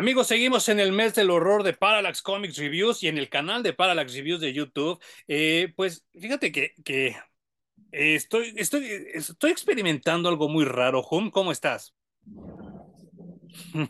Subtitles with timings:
[0.00, 3.62] Amigos, seguimos en el mes del horror de Parallax Comics Reviews y en el canal
[3.62, 4.98] de Parallax Reviews de YouTube.
[5.28, 7.08] Eh, pues fíjate que, que
[7.92, 11.06] eh, estoy, estoy, estoy experimentando algo muy raro.
[11.10, 11.94] Hum, ¿cómo estás?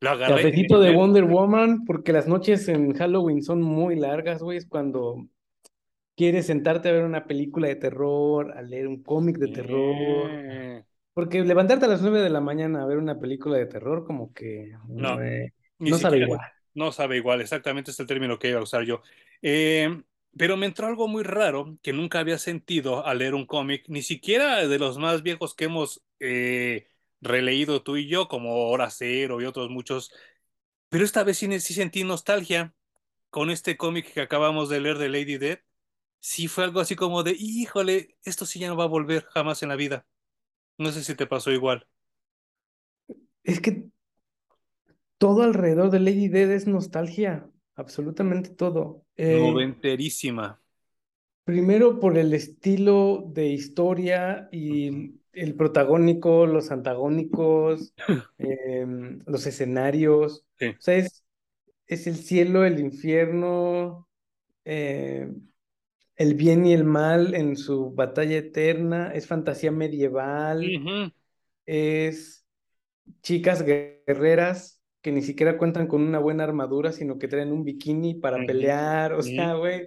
[0.00, 0.42] Lo agarré.
[0.42, 4.58] Cafecito de Wonder Woman, porque las noches en Halloween son muy largas, güey.
[4.58, 5.26] Es cuando
[6.16, 10.84] quieres sentarte a ver una película de terror, a leer un cómic de terror.
[11.16, 14.34] Porque levantarte a las 9 de la mañana a ver una película de terror, como
[14.34, 15.18] que no,
[15.78, 16.40] no sabe igual.
[16.74, 19.00] No sabe igual, exactamente es el término que iba a usar yo.
[19.40, 20.02] Eh,
[20.36, 24.02] pero me entró algo muy raro que nunca había sentido al leer un cómic, ni
[24.02, 26.86] siquiera de los más viejos que hemos eh,
[27.22, 30.12] releído tú y yo, como Hora Cero y otros muchos.
[30.90, 32.74] Pero esta vez sí, sí sentí nostalgia
[33.30, 35.60] con este cómic que acabamos de leer de Lady Dead.
[36.20, 39.62] Sí fue algo así como de, híjole, esto sí ya no va a volver jamás
[39.62, 40.06] en la vida.
[40.78, 41.86] No sé si te pasó igual.
[43.42, 43.84] Es que
[45.18, 49.04] todo alrededor de Lady Dead es nostalgia, absolutamente todo.
[49.16, 50.60] Eh, Noventerísima.
[51.44, 57.94] Primero por el estilo de historia y el protagónico, los antagónicos,
[58.38, 60.44] em, los escenarios.
[60.60, 61.24] O sea, es,
[61.86, 64.08] es, el cielo, el infierno,
[64.64, 65.30] eh,
[66.16, 70.64] el bien y el mal en su batalla eterna, es fantasía medieval,
[71.66, 72.46] es
[73.22, 78.14] chicas guerreras que ni siquiera cuentan con una buena armadura, sino que traen un bikini
[78.14, 79.86] para pelear, o sea, güey.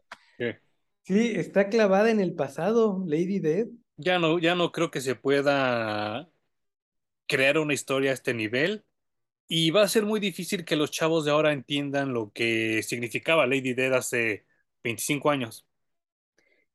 [1.04, 3.68] Sí, está clavada en el pasado, Lady Dead.
[3.98, 6.30] Ya no, ya no creo que se pueda
[7.28, 8.86] crear una historia a este nivel.
[9.48, 13.48] Y va a ser muy difícil que los chavos de ahora entiendan lo que significaba
[13.48, 14.46] Lady Dead hace
[14.84, 15.66] 25 años.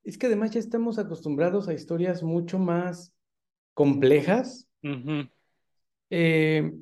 [0.04, 3.14] Es que además ya estamos acostumbrados a historias mucho más
[3.72, 4.68] complejas.
[6.10, 6.72] Eh,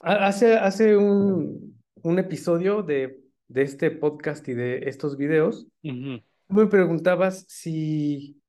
[0.00, 1.74] hace, hace un,
[2.18, 8.40] episodio de, de, este podcast y de estos videos, me preguntabas si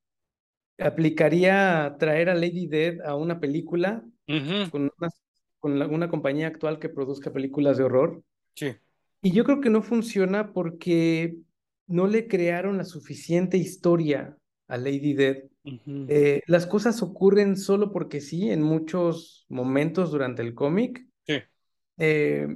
[0.77, 4.05] aplicaría traer a Lady Dead a una película
[4.71, 5.09] con, una,
[5.59, 8.23] con una compañía actual que produzca películas de horror.
[8.53, 8.75] Sí.
[9.21, 11.35] Y yo creo que no funciona porque
[11.87, 14.37] no le crearon la suficiente historia
[14.67, 15.43] a Lady Dead.
[15.87, 21.05] Eh, las cosas ocurren solo porque sí, en muchos momentos durante el cómic.
[21.25, 21.39] Sí.
[21.97, 22.47] Eh,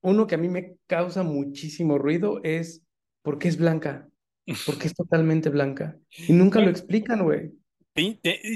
[0.00, 2.84] uno que a mí me causa muchísimo ruido es
[3.22, 4.08] ¿por qué es blanca?
[4.64, 5.98] ¿Por qué es totalmente blanca?
[6.26, 7.52] Y nunca lo explican, güey.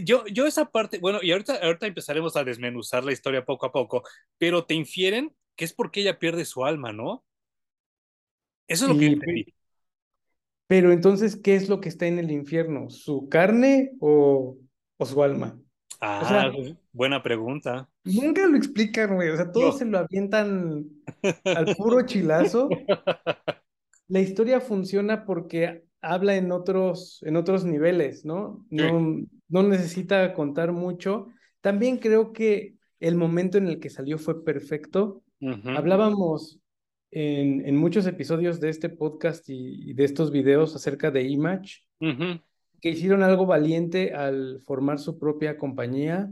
[0.04, 3.72] Yo, yo esa parte, bueno, y ahorita, ahorita empezaremos a desmenuzar la historia poco a
[3.72, 4.04] poco,
[4.38, 7.24] pero te infieren que es porque ella pierde su alma, ¿no?
[8.68, 9.54] Eso es lo que entendí.
[10.72, 12.88] Pero entonces, ¿qué es lo que está en el infierno?
[12.88, 14.56] ¿Su carne o,
[15.04, 15.60] su alma?
[16.00, 16.50] Ah,
[16.94, 17.90] buena pregunta.
[18.04, 19.28] Nunca lo explican, güey.
[19.28, 20.86] O sea, todos se lo avientan
[21.44, 22.70] al puro chilazo.
[24.08, 28.64] La historia funciona porque habla en otros, en otros niveles, ¿no?
[28.70, 31.26] No, no necesita contar mucho.
[31.60, 35.22] También creo que el momento en el que salió fue perfecto.
[35.66, 36.61] Hablábamos
[37.12, 41.84] en, muchos episodios de este podcast y, de estos videos acerca de Image,
[42.80, 46.30] que hicieron algo valiente al formar su propia compañía,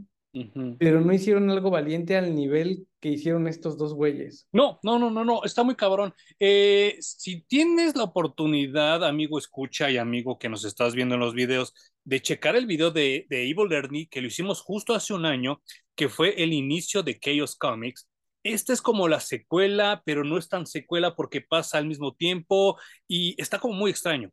[0.79, 4.49] pero no hicieron algo valiente al nivel que hicieron estos dos güeyes.
[4.53, 6.15] No, no, no, no, no, está muy cabrón.
[6.39, 11.35] Eh, si tienes la oportunidad, amigo escucha y amigo que nos estás viendo en los
[11.35, 11.75] videos,
[12.05, 15.61] de checar el video de, de Evil Ernie, que lo hicimos justo hace un año,
[15.95, 18.09] que fue el inicio de Chaos Comics,
[18.43, 22.78] esta es como la secuela, pero no es tan secuela porque pasa al mismo tiempo
[23.06, 24.31] y está como muy extraño.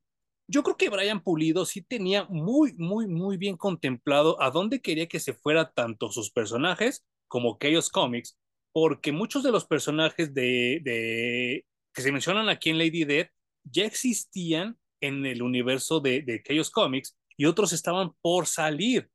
[0.49, 5.07] Yo creo que Brian Pulido sí tenía muy, muy, muy bien contemplado a dónde quería
[5.07, 8.39] que se fuera tanto sus personajes como Chaos Comics,
[8.71, 13.27] porque muchos de los personajes de, que se mencionan aquí en Lady Dead
[13.65, 19.09] ya existían en el universo de, de Chaos Comics y otros estaban por salir.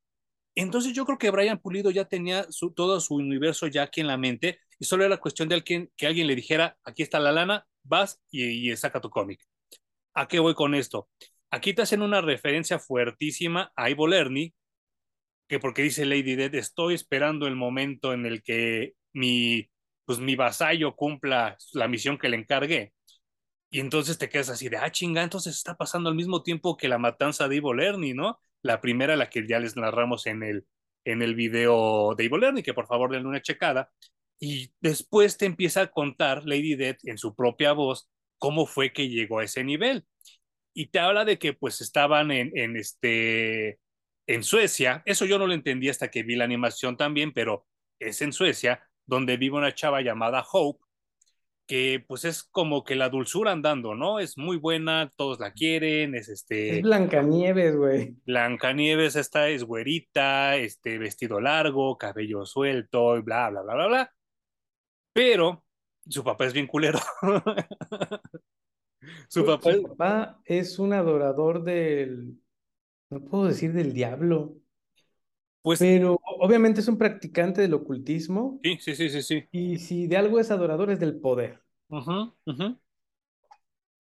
[0.55, 4.19] Entonces yo creo que Brian Pulido ya tenía todo su universo ya aquí en la
[4.19, 8.21] mente y solo era cuestión de que alguien le dijera, aquí está la lana, vas
[8.31, 9.41] y, saca tu cómic.
[10.15, 11.09] ¿A qué voy con esto?
[11.51, 14.55] Aquí te hacen una referencia fuertísima a Ivo Lerny,
[15.49, 19.71] que porque dice Lady Dead, estoy esperando el momento en el que mi,
[20.05, 22.93] pues mi vasallo cumpla la misión que le encargué.
[23.71, 26.89] Y entonces te quedas así de, ah, chinga, entonces está pasando al mismo tiempo que
[26.89, 28.41] la matanza de Ivo Lerny, ¿no?
[28.63, 30.67] La primera, la que ya les narramos en el,
[31.05, 33.91] en el video de Ivo Lerny, que por favor denle una checada.
[34.41, 39.09] Y después te empieza a contar Lady Death en su propia voz cómo fue que
[39.09, 40.05] llegó a ese nivel.
[40.75, 43.79] Y te habla de que pues estaban en, en, este,
[44.27, 45.03] en Suecia.
[45.07, 47.67] Eso yo no lo entendí hasta que vi la animación también, pero
[48.01, 50.85] es en Suecia, donde vive una chava llamada Hope,
[51.73, 54.19] que pues es como que la dulzura andando, ¿no?
[54.19, 56.77] Es muy buena, todos la quieren, es este...
[56.77, 58.15] Es Blancanieves, güey.
[58.27, 64.13] Blancanieves, esta es güerita, este vestido largo, cabello suelto, y bla, bla, bla, bla, bla.
[65.15, 65.65] Pero
[66.07, 66.99] su papá es bien culero.
[69.29, 69.73] su, papá...
[69.73, 72.39] su papá es un adorador del...
[73.09, 74.59] No puedo decir del diablo.
[75.63, 78.61] Pues, Pero obviamente es un practicante del ocultismo.
[78.63, 79.45] Sí, sí, sí, sí, sí.
[79.53, 81.62] Y si de algo es adorador es del poder.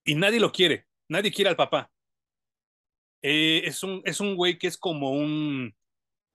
[0.04, 1.90] Y nadie lo quiere, nadie quiere al papá.
[3.22, 5.74] Eh, es, un, es un güey que es como un,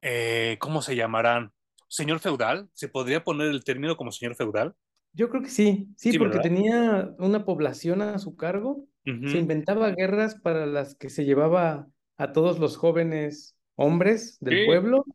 [0.01, 1.51] eh, ¿cómo se llamarán?
[1.89, 4.74] Señor feudal, ¿se podría poner el término como señor feudal?
[5.13, 10.36] Yo creo que sí, sí, porque tenía una población a su cargo, se inventaba guerras
[10.36, 11.88] para las que se llevaba
[12.18, 15.06] a todos los jóvenes hombres del pueblo,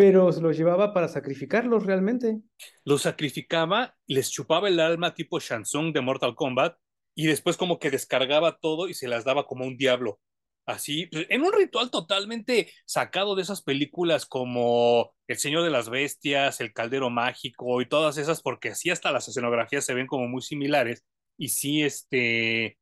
[0.00, 2.40] pero se los llevaba para sacrificarlos realmente.
[2.86, 6.78] Los sacrificaba, les chupaba el alma tipo Shansung de Mortal Kombat
[7.14, 10.18] y después como que descargaba todo y se las daba como un diablo.
[10.64, 16.62] Así, en un ritual totalmente sacado de esas películas como El Señor de las Bestias,
[16.62, 20.40] El Caldero Mágico y todas esas, porque así hasta las escenografías se ven como muy
[20.40, 21.04] similares.
[21.36, 22.78] Y sí, este,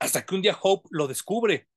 [0.00, 1.68] hasta que un día Hope lo descubre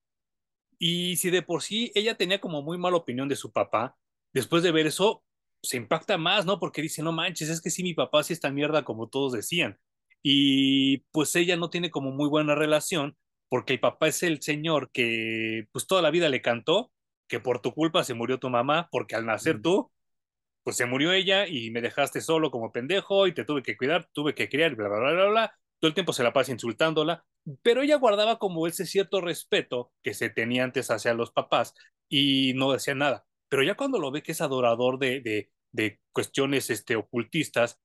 [0.79, 3.95] y si de por sí ella tenía como muy mala opinión de su papá,
[4.35, 5.23] después de ver eso,
[5.63, 6.59] se impacta más, ¿no?
[6.59, 9.79] Porque dice, no manches, es que sí, mi papá sí está mierda como todos decían.
[10.21, 13.17] Y pues ella no tiene como muy buena relación,
[13.49, 16.91] porque el papá es el señor que pues toda la vida le cantó,
[17.27, 19.91] que por tu culpa se murió tu mamá, porque al nacer tú,
[20.63, 24.07] pues se murió ella y me dejaste solo como pendejo y te tuve que cuidar,
[24.13, 25.55] tuve que criar, bla, bla, bla, bla, bla.
[25.79, 27.25] Todo el tiempo se la pasa insultándola
[27.61, 31.73] pero ella guardaba como ese cierto respeto que se tenía antes hacia los papás
[32.09, 33.25] y no decía nada.
[33.49, 37.79] Pero ya cuando lo ve que es adorador de, de, de cuestiones este, ocultistas,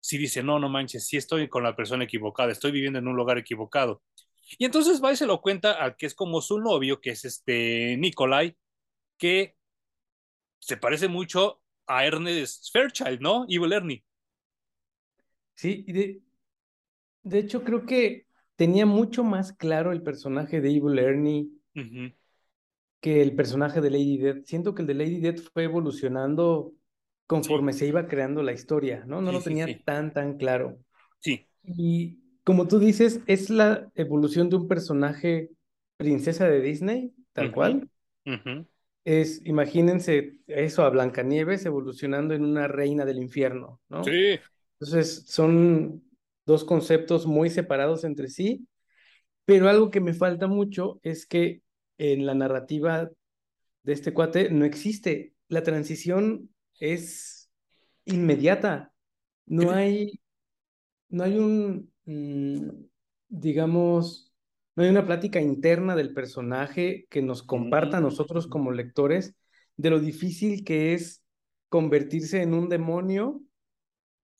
[0.00, 3.16] sí dice, no, no manches, sí estoy con la persona equivocada, estoy viviendo en un
[3.16, 4.02] lugar equivocado.
[4.58, 7.24] Y entonces va y se lo cuenta al que es como su novio, que es
[7.24, 8.56] este Nikolai,
[9.18, 9.56] que
[10.58, 13.46] se parece mucho a Ernest Fairchild, ¿no?
[13.48, 14.04] Evil Ernie.
[15.54, 16.22] Sí, de,
[17.22, 18.26] de hecho creo que
[18.56, 21.48] tenía mucho más claro el personaje de Evil Ernie
[23.06, 24.46] que el personaje de Lady Death.
[24.46, 26.72] Siento que el de Lady Death fue evolucionando
[27.28, 29.22] conforme se iba creando la historia, ¿no?
[29.22, 30.76] No lo tenía tan, tan claro.
[31.20, 31.46] Sí.
[31.62, 35.50] Y como tú dices, es la evolución de un personaje
[35.96, 37.88] princesa de Disney, tal cual.
[39.04, 44.02] Es, imagínense eso a Blancanieves evolucionando en una reina del infierno, ¿no?
[44.02, 44.40] Sí.
[44.80, 46.02] Entonces, son
[46.44, 48.66] dos conceptos muy separados entre sí,
[49.44, 51.62] pero algo que me falta mucho es que
[51.98, 53.10] en la narrativa
[53.82, 55.34] de este cuate no existe.
[55.48, 57.50] La transición es
[58.04, 58.92] inmediata.
[59.46, 60.20] No hay,
[61.08, 62.68] no hay un, mm,
[63.28, 64.32] digamos,
[64.74, 69.34] no hay una plática interna del personaje que nos comparta a nosotros como lectores
[69.76, 71.22] de lo difícil que es
[71.68, 73.42] convertirse en un demonio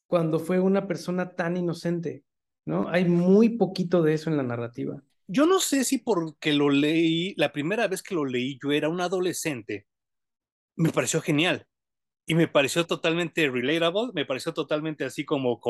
[0.06, 2.25] cuando fue una persona tan inocente,
[2.64, 2.88] ¿no?
[2.88, 5.02] Hay muy poquito de eso en la narrativa.
[5.28, 8.88] Yo no sé si porque lo leí, la primera vez que lo leí yo era
[8.88, 9.87] un adolescente,
[10.76, 11.66] me pareció genial
[12.26, 15.61] y me pareció totalmente relatable, me pareció totalmente así como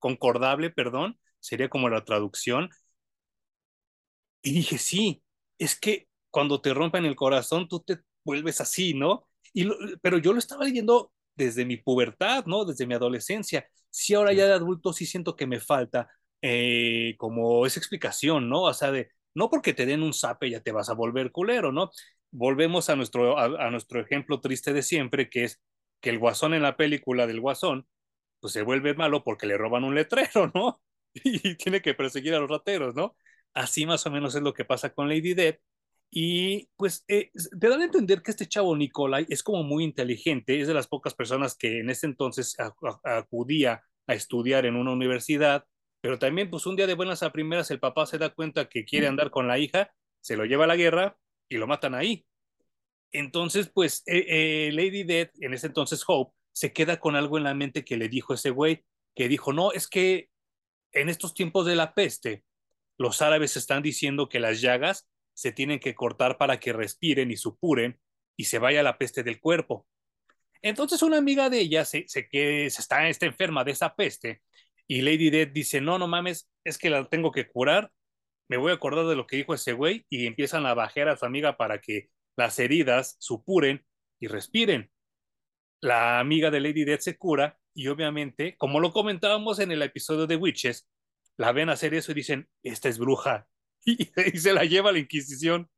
[0.00, 2.70] concordable, perdón, sería como la traducción.
[4.42, 5.22] Y dije, sí,
[5.58, 9.28] es que cuando te rompen el corazón, tú te vuelves así, ¿no?
[9.52, 9.68] Y
[10.02, 12.64] pero yo lo estaba leyendo desde mi pubertad, ¿no?
[12.64, 13.66] Desde mi adolescencia.
[13.90, 16.08] Sí, ahora ya de adulto sí siento que me falta
[16.42, 18.62] eh, como esa explicación, ¿no?
[18.62, 21.72] O sea, de, no porque te den un zape ya te vas a volver culero,
[21.72, 21.90] ¿no?
[22.30, 25.60] Volvemos a nuestro, a, nuestro ejemplo triste de siempre, que es
[26.00, 27.86] que el guasón en la película del guasón,
[28.40, 30.80] pues se vuelve malo porque le roban un letrero, ¿no?
[31.14, 33.16] Y tiene que perseguir a los rateros, ¿no?
[33.54, 35.58] Así más o menos es lo que pasa con Lady Death.
[36.10, 40.60] Y pues eh, te dan a entender que este chavo Nicolai es como muy inteligente,
[40.60, 42.56] es de las pocas personas que en ese entonces
[43.04, 45.64] acudía a estudiar en una universidad,
[46.00, 48.84] pero también pues un día de buenas a primeras el papá se da cuenta que
[48.84, 52.26] quiere andar con la hija, se lo lleva a la guerra y lo matan ahí.
[53.12, 57.44] Entonces pues eh, eh, Lady Death, en ese entonces Hope, se queda con algo en
[57.44, 60.28] la mente que le dijo ese güey, que dijo, no, es que
[60.92, 62.44] en estos tiempos de la peste,
[62.98, 67.36] los árabes están diciendo que las llagas se tienen que cortar para que respiren y
[67.36, 67.98] supuren
[68.36, 69.86] y se vaya la peste del cuerpo.
[70.62, 74.42] Entonces una amiga de ella se, se, que se está, está enferma de esa peste
[74.90, 77.92] y Lady Death dice, no, no mames, es que la tengo que curar,
[78.48, 81.16] me voy a acordar de lo que dijo ese güey y empiezan a bajar a
[81.16, 83.86] su amiga para que las heridas supuren
[84.18, 84.90] y respiren.
[85.80, 90.26] la amiga de Lady Death se cura y obviamente, como lo comentábamos en el episodio
[90.26, 90.88] de Witches,
[91.36, 93.46] la ven hacer eso y dicen, esta es bruja.
[93.86, 95.70] Y, y se la lleva a la Inquisición.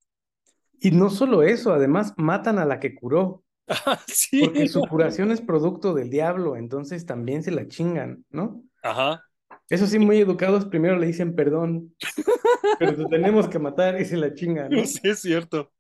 [0.81, 3.45] Y no solo eso, además matan a la que curó.
[4.09, 4.41] sí.
[4.41, 8.65] Porque su curación es producto del diablo, entonces también se la chingan, ¿no?
[8.83, 9.23] Ajá.
[9.69, 11.95] Eso sí, muy educados, primero le dicen perdón,
[12.79, 14.71] pero te tenemos que matar y se la chingan.
[14.71, 14.85] ¿no?
[14.85, 15.73] Sí, es cierto.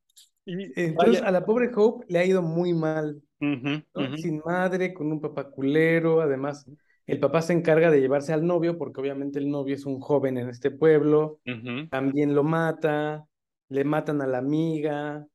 [0.44, 1.28] Y entonces Vaya.
[1.28, 3.23] a la pobre Hope le ha ido muy mal,
[4.16, 6.66] Sin madre, con un papá culero, además
[7.06, 10.38] el papá se encarga de llevarse al novio, porque obviamente el novio es un joven
[10.38, 11.40] en este pueblo,
[11.90, 13.26] también lo mata,
[13.68, 15.26] le matan a la amiga.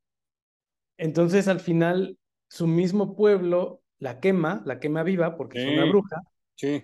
[0.97, 2.17] Entonces al final
[2.50, 6.21] su mismo pueblo la quema, la quema viva porque es una bruja,
[6.55, 6.83] Sí.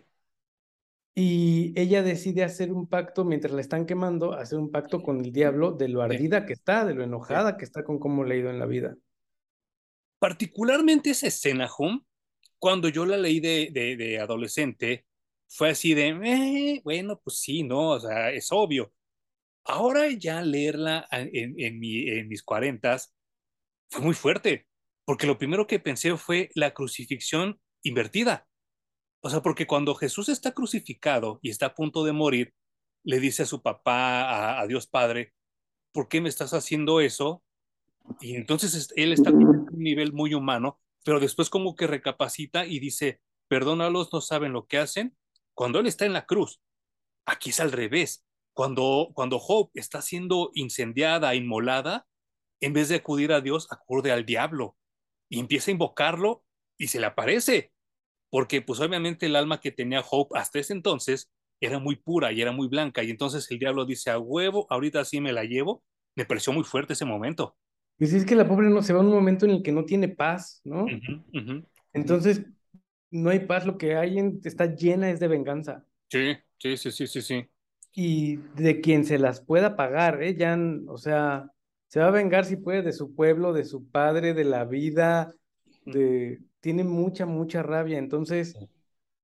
[1.15, 5.31] Y ella decide hacer un pacto mientras la están quemando, hacer un pacto con el
[5.31, 8.37] diablo de lo ardida que está, de lo enojada que está con cómo le ha
[8.39, 8.95] ido en la vida.
[10.19, 12.03] Particularmente esa escena, Hum,
[12.59, 15.05] cuando yo la leí de, de, de adolescente,
[15.49, 17.89] fue así de, "Eh, bueno, pues sí, ¿no?
[17.91, 18.93] O sea, es obvio.
[19.65, 23.15] Ahora ya leerla en, mi, en mis cuarentas
[23.91, 24.67] fue muy fuerte,
[25.05, 28.47] porque lo primero que pensé fue la crucifixión invertida.
[29.25, 32.53] O sea, porque cuando Jesús está crucificado y está a punto de morir,
[33.03, 35.33] le dice a su papá, a, Dios Padre,
[35.93, 37.41] ¿por qué me estás haciendo eso?
[38.19, 42.65] Y entonces es- él está en un nivel muy humano, pero después como que recapacita
[42.65, 45.15] y dice, perdónalos, no saben lo que hacen.
[45.53, 46.61] Cuando él está en la cruz,
[47.25, 48.25] aquí es al revés.
[48.53, 52.07] Cuando, cuando Hope está siendo incendiada, inmolada,
[52.59, 54.77] en vez de acudir a Dios, acude al diablo
[55.29, 56.43] y empieza a invocarlo
[56.77, 57.72] y se le aparece.
[58.33, 61.29] Porque pues obviamente el alma que tenía Hope hasta ese entonces
[61.61, 63.03] era muy pura y era muy blanca.
[63.03, 65.83] Y entonces el diablo dice, a huevo, ahorita sí me la llevo.
[66.15, 67.55] Me pareció muy fuerte ese momento.
[67.99, 69.85] Si es que la pobre no se va a un momento en el que no
[69.85, 70.85] tiene paz, ¿no?
[71.93, 72.43] Entonces
[73.11, 75.85] no hay paz, lo que hay en- está llena es de venganza.
[76.09, 77.49] Sí, sí, sí, sí, sí, sí.
[77.93, 80.35] Y de quien se las pueda pagar, ¿eh?
[80.35, 81.51] Ya, o sea,
[81.87, 85.33] se va a vengar si puede de su pueblo, de su padre, de la vida,
[85.85, 86.39] de...
[86.63, 87.97] Tiene mucha, mucha rabia.
[87.97, 88.55] Entonces,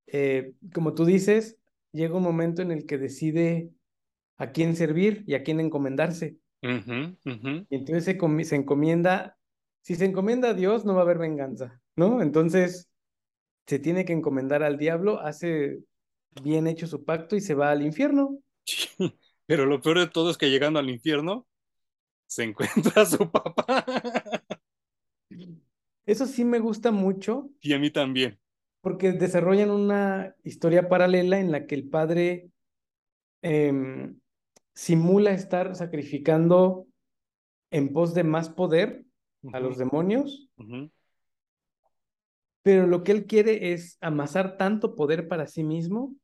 [0.06, 1.56] eh, como tú dices,
[1.90, 3.70] llega un momento en el que decide
[4.36, 6.36] a quién servir y a quién encomendarse.
[7.70, 9.38] Y entonces se, se encomienda,
[9.80, 12.20] si se encomienda a Dios, no va a haber venganza, ¿no?
[12.20, 12.90] Entonces
[13.66, 15.78] se tiene que encomendar al diablo, hace
[16.42, 18.38] bien hecho su pacto y se va al infierno.
[18.66, 21.46] Sí, Pero lo peor de todo es que llegando al infierno
[22.26, 23.82] se encuentra a su papá.
[26.06, 28.38] Eso sí me gusta mucho Y a mí también.
[28.80, 32.50] porque desarrollan una historia paralela en la que el padre
[33.42, 34.18] em,
[34.74, 36.86] simula estar sacrificando
[37.70, 39.04] en pos de más poder
[39.52, 40.48] a los demonios,
[42.62, 46.14] pero lo que él quiere es amasar tanto poder para sí mismo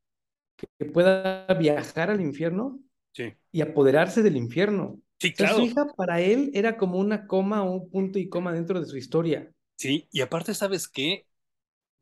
[0.79, 2.79] que pueda viajar al infierno
[3.13, 5.01] Sí, y apoderarse del infierno.
[5.19, 8.79] sí, su hija para él era como una coma o un punto y coma dentro
[8.79, 9.51] de su historia.
[9.77, 11.25] Sí, y aparte, ¿sabes qué?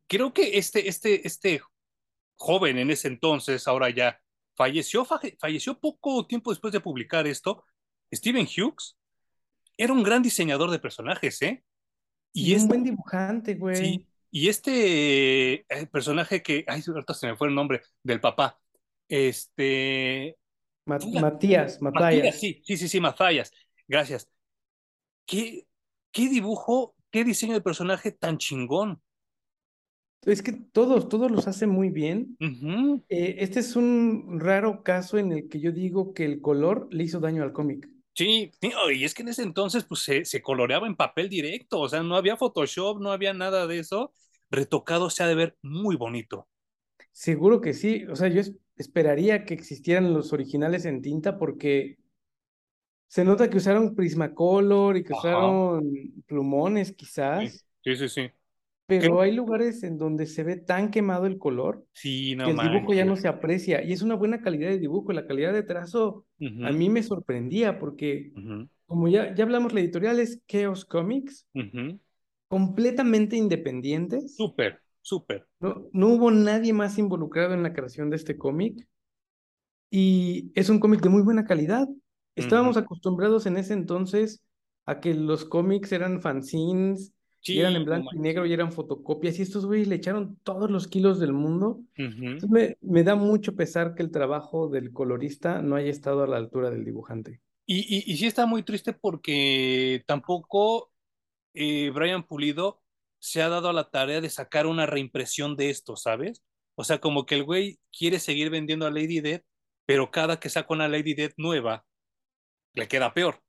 [0.07, 1.61] Creo que este, este, este
[2.35, 4.19] joven en ese entonces, ahora ya
[4.55, 7.65] falleció, falleció poco tiempo después de publicar esto.
[8.13, 8.97] Steven Hughes
[9.77, 11.63] era un gran diseñador de personajes, ¿eh?
[12.33, 13.75] Y, Y un este, buen dibujante, güey.
[13.75, 18.59] sí, y este eh, personaje que, ay, ahorita se me fue el nombre del papá,
[19.07, 20.37] este.
[20.85, 22.39] Matías, Matías, Matías.
[22.39, 23.51] sí, sí, sí, sí, Matías,
[23.87, 24.29] gracias.
[25.25, 25.67] ¿Qué,
[26.11, 29.01] qué dibujo, qué diseño de personaje tan chingón?
[30.23, 32.35] Es que todos, todos los hace muy bien.
[33.07, 37.05] Eh, este es un raro caso en el que yo digo que el color le
[37.05, 37.87] hizo daño al cómic.
[38.15, 38.51] Sí,
[38.93, 42.03] y es que en ese entonces pues se, se coloreaba en papel directo, o sea,
[42.03, 44.11] no había Photoshop, no había nada de eso.
[44.51, 46.49] Retocado se ha de ver muy bonito.
[47.13, 48.03] Seguro que sí.
[48.09, 51.97] O sea, yo es- esperaría que existieran los originales en tinta porque
[53.15, 55.19] se nota que usaron Prismacolor y que Ajá.
[55.19, 55.89] usaron
[56.27, 58.29] plumones quizás, sí, sí, sí.
[58.87, 62.57] pero hay lugares en donde se ve tan quemado el color Sí, no que el
[62.57, 65.13] dibujo ya no se aprecia y es una buena calidad de dibujo.
[65.13, 68.33] La calidad de trazo a mí me sorprendía porque,
[68.85, 71.47] como ya, ya hablamos, la editorial es Chaos Comics,
[72.49, 74.35] completamente independientes.
[74.35, 75.47] Súper, súper.
[75.61, 78.85] No, no hubo nadie más involucrado en la creación de este cómic
[79.89, 81.87] y es un cómic de muy buena calidad.
[82.35, 84.43] Estábamos acostumbrados en ese entonces
[84.85, 89.37] a que los cómics eran fanzines y eran en blanco y negro y eran fotocopias
[89.37, 91.81] y estos güeyes le echaron todos los kilos del mundo.
[91.95, 96.27] Entonces me, me da mucho pesar que el trabajo del colorista no haya estado a
[96.27, 97.41] la altura del dibujante.
[97.67, 100.91] Y, y, y sí está muy triste porque tampoco
[101.53, 102.81] eh, Brian Pulido
[103.19, 106.43] se ha dado a la tarea de sacar una reimpresión de esto, ¿sabes?
[106.75, 109.41] O sea, como que el güey quiere seguir vendiendo a Lady Dead,
[109.85, 111.85] pero cada que saca una Lady Dead nueva,
[112.75, 113.41] le queda peor.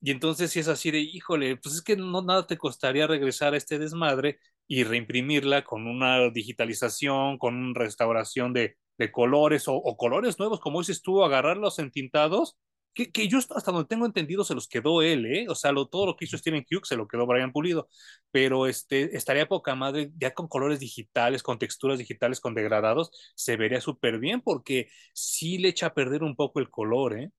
[0.00, 3.54] Y entonces si es así de, híjole, pues es que no nada te costaría regresar
[3.54, 9.74] a este desmadre y reimprimirla con una digitalización, con una restauración de, de colores o,
[9.76, 12.58] o, colores nuevos, como dices tú, agarrarlos entintados,
[12.94, 15.46] que, que, yo hasta donde tengo entendido se los quedó él, ¿eh?
[15.48, 17.88] O sea, lo, todo lo que hizo Steven Hughes se lo quedó Brian Pulido,
[18.30, 23.56] pero este, estaría poca madre, ya con colores digitales, con texturas digitales, con degradados, se
[23.56, 27.30] vería súper bien porque sí le echa a perder un poco el color, ¿eh?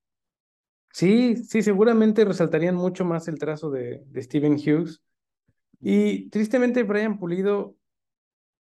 [0.96, 5.02] Sí, sí, seguramente resaltarían mucho más el trazo de, Steven Hughes.
[5.82, 7.75] Y tristemente Brian Pulido,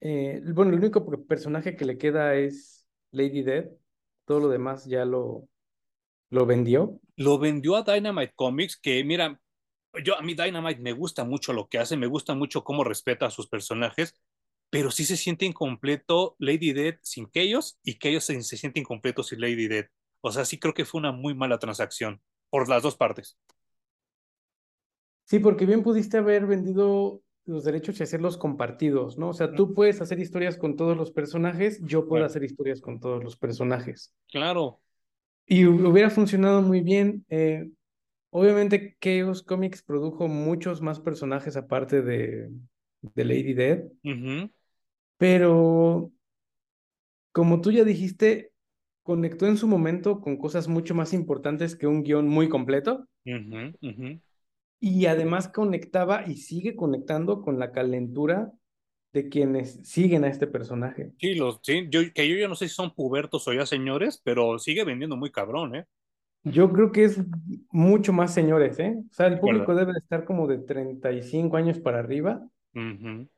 [0.01, 3.69] eh, bueno, el único personaje que le queda es Lady Dead.
[4.27, 5.49] Todo lo demás ya lo,
[6.31, 7.01] lo vendió.
[7.17, 9.41] Lo vendió a Dynamite Comics, que mira,
[10.05, 13.27] yo a mí Dynamite me gusta mucho lo que hace, me gusta mucho cómo respeta
[13.27, 14.15] a sus personajes,
[14.71, 19.25] pero sí se siente incompleto Lady Dead sin ellos y ellos se, se siente incompleto
[19.25, 19.87] sin Lady Dead.
[20.21, 23.39] O sea, sí creo que fue una muy mala transacción por las dos partes.
[25.25, 29.29] Sí, porque bien pudiste haber vendido los derechos y hacerlos compartidos, ¿no?
[29.29, 32.27] O sea, tú puedes hacer historias con todos los personajes, yo puedo claro.
[32.27, 34.13] hacer historias con todos los personajes.
[34.31, 34.81] Claro.
[35.47, 37.25] Y hubiera funcionado muy bien.
[37.29, 37.69] Eh,
[38.31, 42.51] obviamente, Chaos Comics produjo muchos más personajes aparte de,
[43.01, 43.85] de Lady Dead.
[44.05, 44.53] Uh -huh.
[45.17, 46.13] Pero,
[47.33, 48.53] como tú ya dijiste,
[49.11, 53.09] conectó en su momento con cosas mucho más importantes que un guion muy completo.
[53.27, 54.21] Uh -huh, uh -huh.
[54.79, 58.53] Y además conectaba y sigue conectando con la calentura
[59.13, 61.11] de quienes siguen a este personaje.
[61.19, 64.21] Sí, los, sí yo, que yo ya no sé si son pubertos o ya señores,
[64.23, 65.87] pero sigue vendiendo muy cabrón, ¿eh?
[66.45, 67.19] Yo creo que es
[67.73, 68.95] mucho más señores, ¿eh?
[68.97, 72.47] O sea, el público debe estar como de 35 años para arriba.
[72.77, 73.29] Uh -huh.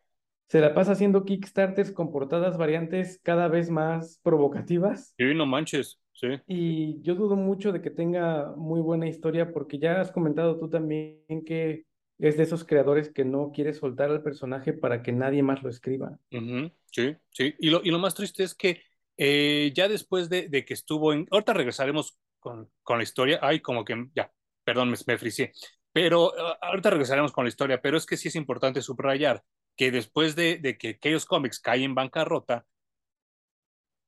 [0.53, 5.15] Se la pasa haciendo Kickstarters con portadas variantes cada vez más provocativas.
[5.17, 6.27] Sí, no manches, sí.
[6.47, 10.69] Y yo dudo mucho de que tenga muy buena historia porque ya has comentado tú
[10.69, 11.87] también que
[12.19, 15.71] es de esos creadores que no quiere soltar al personaje para que nadie más lo
[15.71, 16.19] escriba.
[16.33, 16.73] Uh -huh.
[16.91, 17.55] Sí, sí.
[17.59, 18.83] Y lo, y lo más triste es que
[19.17, 21.27] eh, ya después de, de, que estuvo en...
[21.31, 23.39] Ahorita regresaremos con, con la historia.
[23.41, 24.31] Ay, como que ya,
[24.65, 25.53] perdón, me, me.
[25.95, 29.43] Pero ahorita regresaremos con la historia, pero es que sí es importante subrayar
[29.77, 32.67] que después de, de que Chaos Comics cae en bancarrota,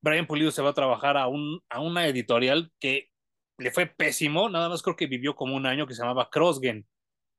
[0.02, 3.10] Brian Pulido se va a trabajar a, un, a una editorial que
[3.58, 6.86] le fue pésimo, nada más creo que vivió como un año que se llamaba Crossgen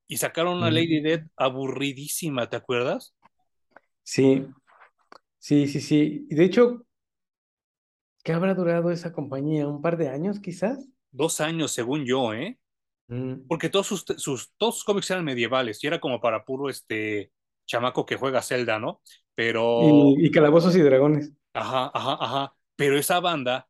[0.08, 3.16] y sacaron una Lady Dead aburridísima, ¿te acuerdas?
[4.04, 4.46] Sí,
[5.40, 6.28] sí, sí, sí.
[6.30, 6.86] Y de hecho,
[8.24, 9.68] ¿qué habrá durado esa compañía?
[9.68, 10.88] ¿Un par de años quizás?
[11.12, 12.60] Dos años, según yo, ¿eh?
[13.08, 13.48] Mm.
[13.48, 17.32] Porque todos sus, sus, todos sus cómics eran medievales y era como para puro este
[17.65, 19.01] chamaco que juega Zelda, ¿no?
[19.34, 19.82] Pero...
[20.17, 21.34] Y, y Calabozos y Dragones.
[21.54, 22.54] Ajá, ajá, ajá.
[22.75, 23.67] Pero esa banda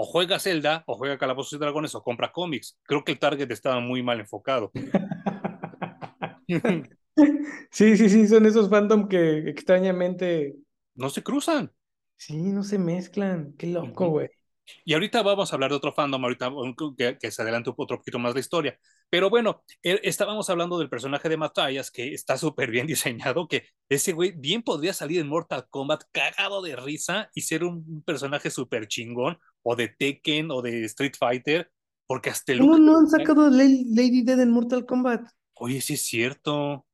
[0.00, 2.78] o juega Zelda, o juega Calabozos y Dragones, o compra cómics.
[2.84, 4.70] Creo que el target estaba muy mal enfocado.
[7.72, 10.54] sí, sí, sí, son esos fandom que extrañamente...
[10.94, 11.72] No se cruzan.
[12.16, 13.54] Sí, no se mezclan.
[13.58, 14.26] Qué loco, güey.
[14.26, 14.38] Uh -huh.
[14.84, 16.50] Y ahorita vamos a hablar de otro fandom, ahorita
[16.96, 18.78] que, que se adelante otro poquito más la historia.
[19.10, 22.86] Pero bueno, eh, estábamos hablando del personaje de Matthias, que está súper bien
[23.36, 27.64] diseñado, que ese güey bien podría salir en Mortal Kombat cagado de risa y ser
[27.64, 31.70] un personaje súper chingón, o de Tekken, o de Street Fighter,
[32.06, 32.60] porque hasta el...
[32.60, 35.28] No, no han sacado Lady Dead en Mortal Kombat.
[35.54, 36.86] Oye, sí es cierto.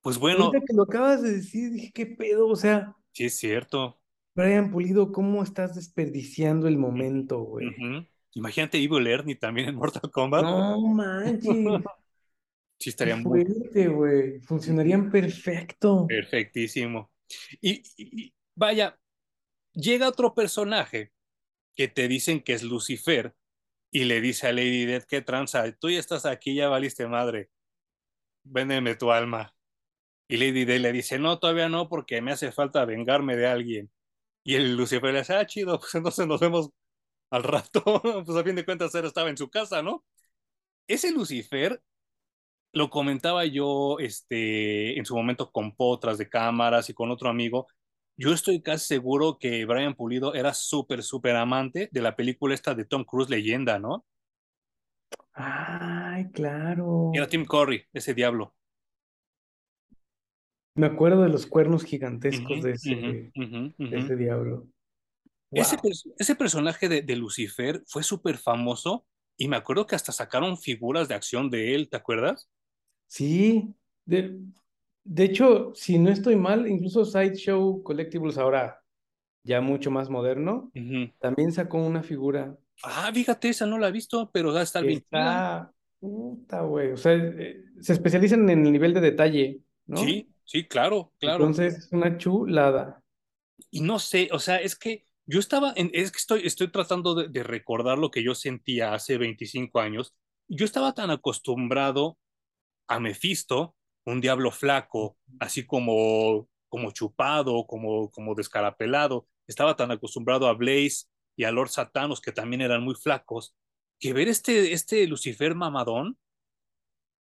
[0.00, 0.46] Pues bueno.
[0.46, 2.48] Ahorita que lo acabas de decir, dije, ¿qué pedo?
[2.48, 2.94] O sea.
[3.12, 4.00] Sí es cierto.
[4.34, 7.66] Brian Pulido, ¿cómo estás desperdiciando el momento, güey?
[7.66, 8.08] Uh -huh.
[8.34, 10.42] Imagínate Evil Ernie también en Mortal Kombat.
[10.42, 11.42] No manches.
[12.78, 13.44] sí, estaría Qué muy.
[13.44, 14.40] fuerte, güey.
[14.40, 16.06] Funcionarían perfecto.
[16.06, 17.10] Perfectísimo.
[17.60, 18.98] Y, y, vaya,
[19.72, 21.12] llega otro personaje
[21.74, 23.34] que te dicen que es Lucifer
[23.90, 25.70] y le dice a Lady Death, ¿qué tranza?
[25.72, 27.50] Tú ya estás aquí, ya valiste madre.
[28.44, 29.54] Véndeme tu alma.
[30.28, 33.90] Y Lady Death le dice, no, todavía no, porque me hace falta vengarme de alguien.
[34.44, 36.70] Y el Lucifer le dice, ah, chido, pues entonces nos vemos
[37.30, 37.82] al rato.
[38.24, 40.04] pues a fin de cuentas él estaba en su casa, ¿no?
[40.86, 41.80] Ese Lucifer
[42.72, 47.66] lo comentaba yo este, en su momento con potras de cámaras y con otro amigo.
[48.16, 52.74] Yo estoy casi seguro que Brian Pulido era súper, súper amante de la película esta
[52.74, 54.04] de Tom Cruise, Leyenda, ¿no?
[55.32, 57.12] Ay, claro.
[57.14, 58.54] Era Tim Curry, ese diablo.
[60.74, 63.98] Me acuerdo de los cuernos gigantescos uh -huh, de, ese, uh -huh, uh -huh, de
[63.98, 64.68] ese diablo.
[65.50, 65.62] Wow.
[65.62, 65.76] Ese,
[66.18, 69.04] ese, personaje de, de Lucifer fue súper famoso
[69.40, 72.50] y me acuerdo que hasta sacaron figuras de acción de él, ¿te acuerdas?
[73.06, 74.38] Sí, de,
[75.02, 78.82] De hecho, si no estoy mal, incluso Sideshow Collectibles ahora,
[79.42, 80.70] ya mucho más moderno,
[81.18, 82.54] también sacó una figura.
[82.82, 84.98] Ah, fíjate, esa no la he visto, pero va a estar bien.
[84.98, 86.92] Está, puta, güey.
[86.92, 89.96] O sea, eh, se especializan en el nivel de detalle, ¿no?
[89.96, 91.46] Sí, sí, claro, claro.
[91.46, 93.02] Entonces, es una chulada.
[93.70, 97.14] Y no sé, o sea, es que yo estaba, en, es que estoy, estoy tratando
[97.14, 100.12] de, de recordar lo que yo sentía hace 25 años.
[100.48, 102.18] Yo estaba tan acostumbrado
[102.88, 109.28] a Mephisto, un diablo flaco, así como, como chupado, como, como descarapelado.
[109.46, 113.54] Estaba tan acostumbrado a Blaze y a Lord Satanos, que también eran muy flacos,
[114.00, 116.18] que ver este, este Lucifer mamadón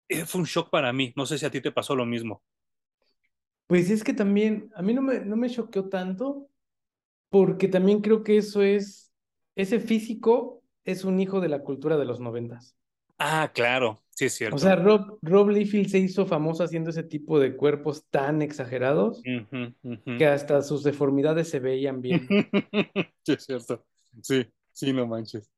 [0.08, 1.14] eh, fue un shock para mí.
[1.16, 2.42] No sé si a ti te pasó lo mismo.
[3.66, 6.50] Pues es que también, a mí no me, no me choqueó tanto,
[7.34, 9.12] porque también creo que eso es,
[9.56, 12.76] ese físico es un hijo de la cultura de los noventas.
[13.18, 14.54] Ah, claro, sí es cierto.
[14.54, 19.20] O sea, Rob, Rob Liefeld se hizo famoso haciendo ese tipo de cuerpos tan exagerados
[19.20, 22.28] que hasta sus deformidades se veían bien.
[23.24, 23.84] sí es cierto.
[24.22, 25.50] Sí, sí, no manches.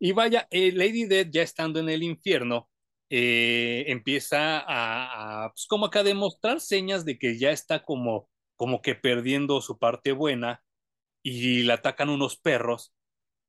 [0.00, 2.68] Y vaya, eh, Lady Dead ya estando en el infierno,
[3.08, 8.82] eh, empieza a, pues como que a demostrar señas de que ya está como, como
[8.82, 10.64] que perdiendo su parte buena
[11.24, 12.94] y le atacan unos perros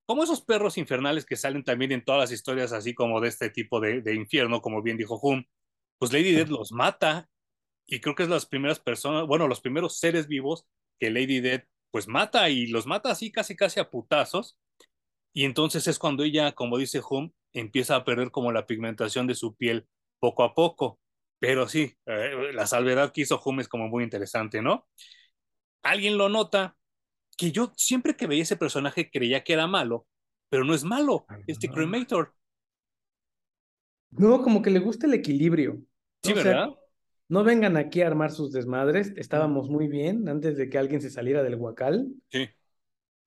[0.06, 3.50] como esos perros infernales que salen también en todas las historias así como de este
[3.50, 5.46] tipo de, infierno, como bien dijo Hum,
[5.98, 7.30] pues Lady Dead los mata
[7.88, 10.68] y creo que es las primeras personas, bueno, los primeros seres vivos
[11.00, 14.58] que Lady Dead pues mata y los mata así casi casi a putazos
[15.34, 19.36] y entonces es cuando ella, como dice Hum, empieza a perder como la pigmentación de
[19.36, 19.88] su piel
[20.20, 21.00] poco a poco.
[21.40, 24.88] Pero sí, eh, la salvedad que hizo Hum es como muy interesante, ¿no?
[25.84, 26.78] Alguien lo nota,
[27.38, 30.08] que yo siempre que veía ese personaje creía que era malo,
[30.50, 32.34] pero no es malo, este Cremator.
[34.12, 35.82] No, como que le gusta el equilibrio.
[36.24, 36.70] Sí, ¿verdad?
[37.28, 41.10] no vengan aquí a armar sus desmadres, estábamos muy bien antes de que alguien se
[41.10, 42.08] saliera del huacal.
[42.30, 42.48] Sí.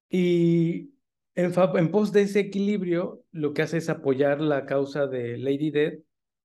[0.09, 0.95] Y
[1.35, 5.71] en, en pos de ese equilibrio, lo que hace es apoyar la causa de Lady
[5.71, 5.99] Dead,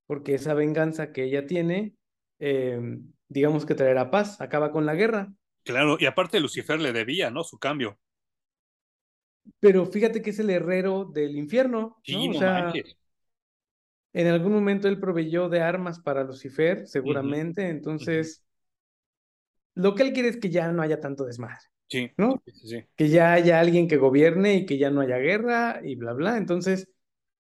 [0.07, 1.95] porque esa venganza que ella tiene,
[2.39, 2.99] eh,
[3.29, 5.31] digamos que traerá paz, acaba con la guerra.
[5.63, 7.43] Claro, y aparte Lucifer le debía, ¿no?
[7.43, 7.97] Su cambio.
[9.59, 11.97] Pero fíjate que es el herrero del infierno.
[12.03, 12.35] Sí, ¿no?
[12.35, 12.73] o sea,
[14.13, 17.69] en algún momento él proveyó de armas para Lucifer, seguramente.
[17.69, 18.43] Entonces,
[19.75, 21.57] lo que él quiere es que ya no haya tanto desmadre.
[21.87, 22.41] Sí, ¿no?
[22.45, 22.83] Sí, sí.
[22.95, 26.37] Que ya haya alguien que gobierne y que ya no haya guerra y bla, bla.
[26.37, 26.89] Entonces,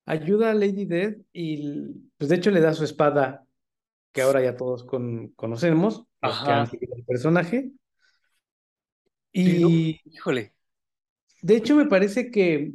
[0.07, 3.45] ayuda a Lady Dead y, pues de hecho, le da su espada
[4.13, 7.71] que ahora ya todos con, conocemos, los que han seguido el personaje.
[9.33, 10.55] Y, híjole.
[11.43, 12.73] De hecho, me parece que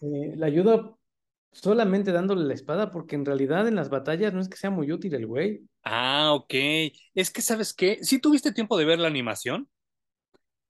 [0.00, 0.94] eh, la ayuda
[1.52, 4.90] solamente dándole la espada, porque en realidad en las batallas no es que sea muy
[4.90, 5.62] útil el güey.
[5.84, 6.54] Ah, ok.
[7.14, 7.98] Es que, ¿sabes qué?
[8.02, 9.68] ¿Sí tuviste tiempo de ver la animación?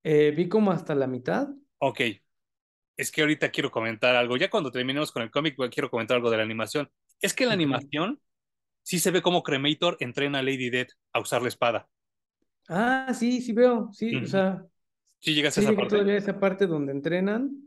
[0.03, 1.49] Eh, vi como hasta la mitad.
[1.79, 2.01] Ok.
[2.97, 4.37] Es que ahorita quiero comentar algo.
[4.37, 6.91] Ya cuando terminemos con el cómic, quiero comentar algo de la animación.
[7.21, 8.21] Es que la animación
[8.83, 11.89] sí se ve como Cremator entrena a Lady Dead a usar la espada.
[12.69, 13.91] Ah, sí, sí veo.
[13.93, 14.65] Sí, o sea,
[15.23, 15.91] ¿Sí llegas a esa parte?
[15.91, 17.65] todavía esa parte donde entrenan.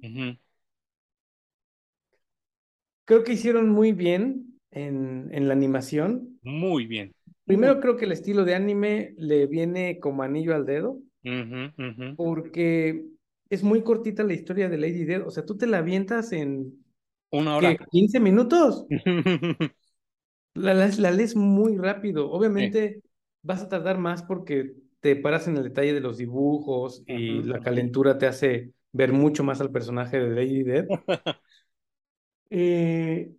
[3.06, 6.38] Creo que hicieron muy bien en, en la animación.
[6.44, 7.14] Muy bien.
[7.46, 11.00] Primero creo que el estilo de anime le viene como anillo al dedo.
[12.18, 13.06] Porque
[13.50, 15.26] es muy cortita la historia de Lady Dead.
[15.26, 16.84] O sea, tú te la avientas en...
[17.32, 17.76] Una hora.
[17.76, 17.86] ¿qué?
[17.86, 18.86] ¿15 minutos?
[20.56, 22.30] la, la, lees muy rápido.
[22.30, 23.02] Obviamente
[23.44, 24.74] vas a tardar más porque
[25.06, 29.44] te paras en el detalle de los dibujos y la calentura te hace ver mucho
[29.44, 30.88] más al personaje de Lady Dead.
[32.50, 33.32] eh,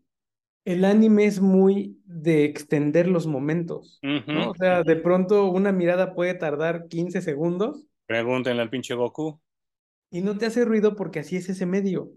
[0.65, 4.51] el anime es muy de extender los momentos, ¿no?
[4.51, 7.85] O sea, de pronto una mirada puede tardar 15 segundos.
[8.07, 9.41] Pregúntenle al pinche Goku.
[10.13, 12.13] Y no te hace ruido porque así es ese medio.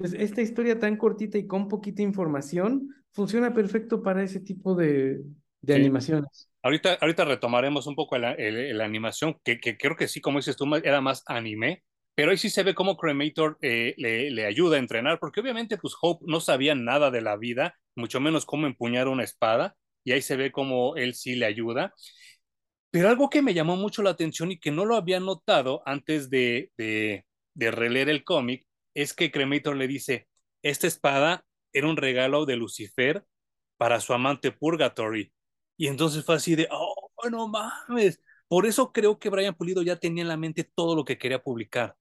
[0.00, 5.22] Pues esta historia tan cortita y con poquita información funciona perfecto para ese tipo de,
[5.62, 6.50] de animaciones.
[6.68, 8.36] Ahorita, ahorita retomaremos un poco la,
[8.84, 11.82] animación, que, creo que sí, como dices tú, era más anime,
[12.14, 15.94] pero ahí sí se ve cómo Cremator eh, le, ayuda a entrenar, porque obviamente pues
[15.98, 20.20] Hope no sabía nada de la vida, mucho menos cómo empuñar una espada, y ahí
[20.20, 21.94] se ve cómo él sí le ayuda.
[22.90, 26.28] Pero algo que me llamó mucho la atención y que no lo había notado antes
[26.28, 30.28] de, de releer el cómic, es que Cremator le dice,
[30.62, 33.24] esta espada era un regalo de Lucifer
[33.78, 35.32] para su amante Purgatory.
[35.78, 38.20] Y entonces fue así de, oh, no mames.
[38.48, 41.42] Por eso creo que Brian Pulido ya tenía en la mente todo lo que quería
[41.42, 41.96] publicar.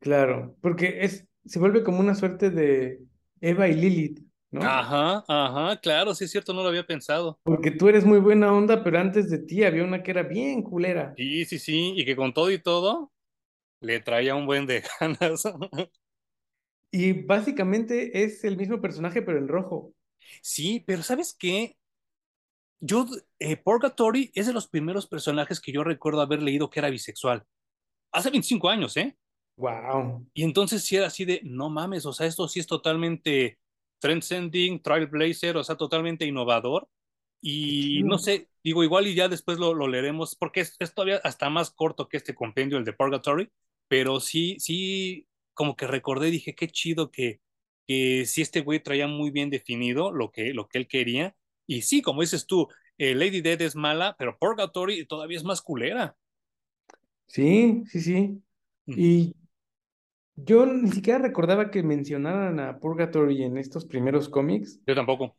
[0.00, 3.00] Claro, porque es, se vuelve como una suerte de
[3.40, 4.62] Eva y Lilith, ¿no?
[4.64, 7.38] Ajá, ajá, claro, sí es cierto, no lo había pensado.
[7.44, 10.62] Porque tú eres muy buena onda, pero antes de ti había una que era bien
[10.62, 11.14] culera.
[11.16, 13.12] Sí, sí, sí, y que con todo y todo
[13.80, 15.44] le traía un buen de ganas.
[16.92, 19.94] Y básicamente es el mismo personaje, pero en rojo.
[20.42, 21.76] Sí, pero ¿sabes qué?
[22.84, 23.06] Yo,
[23.38, 27.44] eh, Purgatory es de los primeros personajes que yo recuerdo haber leído que era bisexual.
[28.10, 29.16] Hace 25 años, ¿eh?
[29.56, 30.26] Wow.
[30.34, 33.60] Y entonces sí era así de, no mames, o sea, esto sí es totalmente
[34.00, 36.88] transcending, trailblazer, o sea, totalmente innovador.
[37.40, 41.20] Y no sé, digo, igual y ya después lo, lo leeremos, porque es, es, todavía
[41.22, 43.48] hasta más corto que este compendio, el de Purgatory,
[43.86, 47.40] pero sí, sí, como que recordé, dije, qué chido que,
[47.86, 51.36] que sí este güey traía muy bien definido lo que, lo que él quería.
[51.72, 55.62] Y sí, como dices tú, eh, Lady Dead es mala, pero Purgatory todavía es más
[55.62, 56.14] culera.
[57.26, 58.42] Sí, sí, sí.
[58.86, 59.34] Y
[60.36, 64.80] yo ni siquiera recordaba que mencionaran a Purgatory en estos primeros cómics.
[64.86, 65.34] Yo tampoco.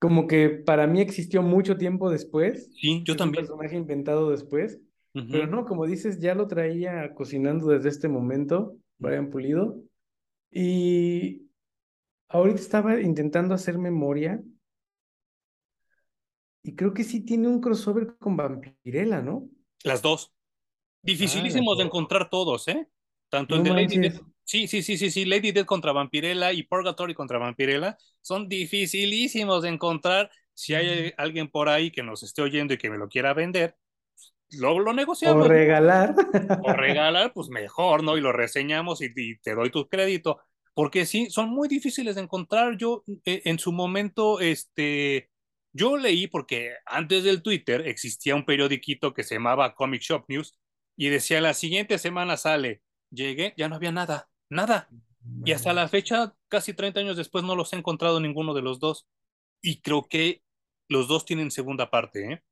[0.00, 2.70] Como que para mí existió mucho tiempo después.
[2.74, 3.44] Sí, yo es también.
[3.44, 4.80] Un personaje inventado después.
[5.14, 5.28] Uh -huh.
[5.30, 9.80] Pero no, como dices, ya lo traía cocinando desde este momento, Brian Pulido.
[10.50, 11.42] Y
[12.28, 14.42] ahorita estaba intentando hacer memoria.
[16.62, 19.48] Y creo que sí tiene un crossover con Vampirella, ¿no?
[19.84, 20.32] Las dos.
[21.02, 22.88] Dificilísimos ah, de encontrar todos, ¿eh?
[23.28, 24.20] Tanto no el de Lady Dead.
[24.44, 25.24] Sí, sí, sí, sí, sí.
[25.24, 30.30] Lady Dead contra Vampirella y Purgatory contra Vampirella son dificilísimos de encontrar.
[30.54, 33.76] Si hay alguien por ahí que nos esté oyendo y que me lo quiera vender,
[34.52, 35.46] luego lo negociamos.
[35.46, 36.14] O regalar.
[36.64, 38.16] O regalar, pues mejor, ¿no?
[38.16, 40.40] Y lo reseñamos y, y te doy tu crédito.
[40.74, 42.76] Porque sí, son muy difíciles de encontrar.
[42.76, 45.30] Yo eh, en su momento, este,
[45.78, 50.58] yo leí porque antes del Twitter existía un periodiquito que se llamaba Comic Shop News
[50.96, 52.82] y decía la siguiente semana sale.
[53.10, 54.88] Llegué, ya no había nada, nada.
[55.44, 58.80] Y hasta la fecha, casi 30 años después, no los he encontrado ninguno de los
[58.80, 59.06] dos.
[59.62, 60.42] Y creo que
[60.88, 62.42] los dos tienen segunda parte, ¿eh?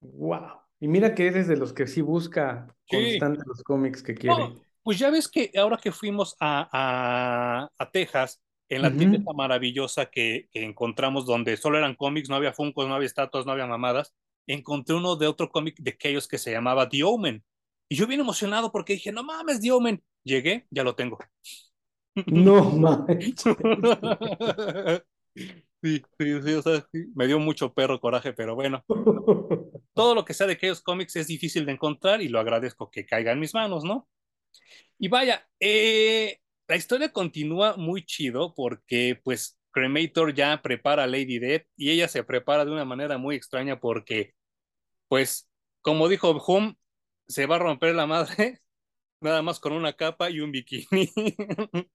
[0.00, 0.60] Wow.
[0.78, 2.96] Y mira que eres de los que sí busca sí.
[2.96, 4.36] constante los cómics que quiere.
[4.36, 8.92] No, pues ya ves que ahora que fuimos a, a, a Texas, en la uh
[8.92, 8.98] -huh.
[8.98, 13.46] tienda maravillosa que, que, encontramos donde solo eran cómics, no había funcos, no había estatuas,
[13.46, 14.14] no había mamadas,
[14.46, 17.44] encontré uno de otro cómic de aquellos que se llamaba The Omen.
[17.88, 20.02] Y yo bien emocionado porque dije, no mames, The Omen.
[20.24, 21.18] Llegué, ya lo tengo.
[22.26, 23.34] No mames.
[25.82, 28.84] sí, sí, sí, o sea, sí, me dio mucho perro coraje, pero bueno.
[29.94, 33.06] Todo lo que sea de aquellos cómics es difícil de encontrar y lo agradezco que
[33.06, 34.08] caiga en mis manos, ¿no?
[34.98, 41.38] Y vaya, eh, la historia continúa muy chido porque pues Cremator ya prepara a Lady
[41.38, 44.34] Death y ella se prepara de una manera muy extraña porque
[45.08, 45.48] pues
[45.82, 46.74] como dijo Hum,
[47.28, 48.60] se va a romper la madre
[49.20, 51.10] nada más con una capa y un bikini.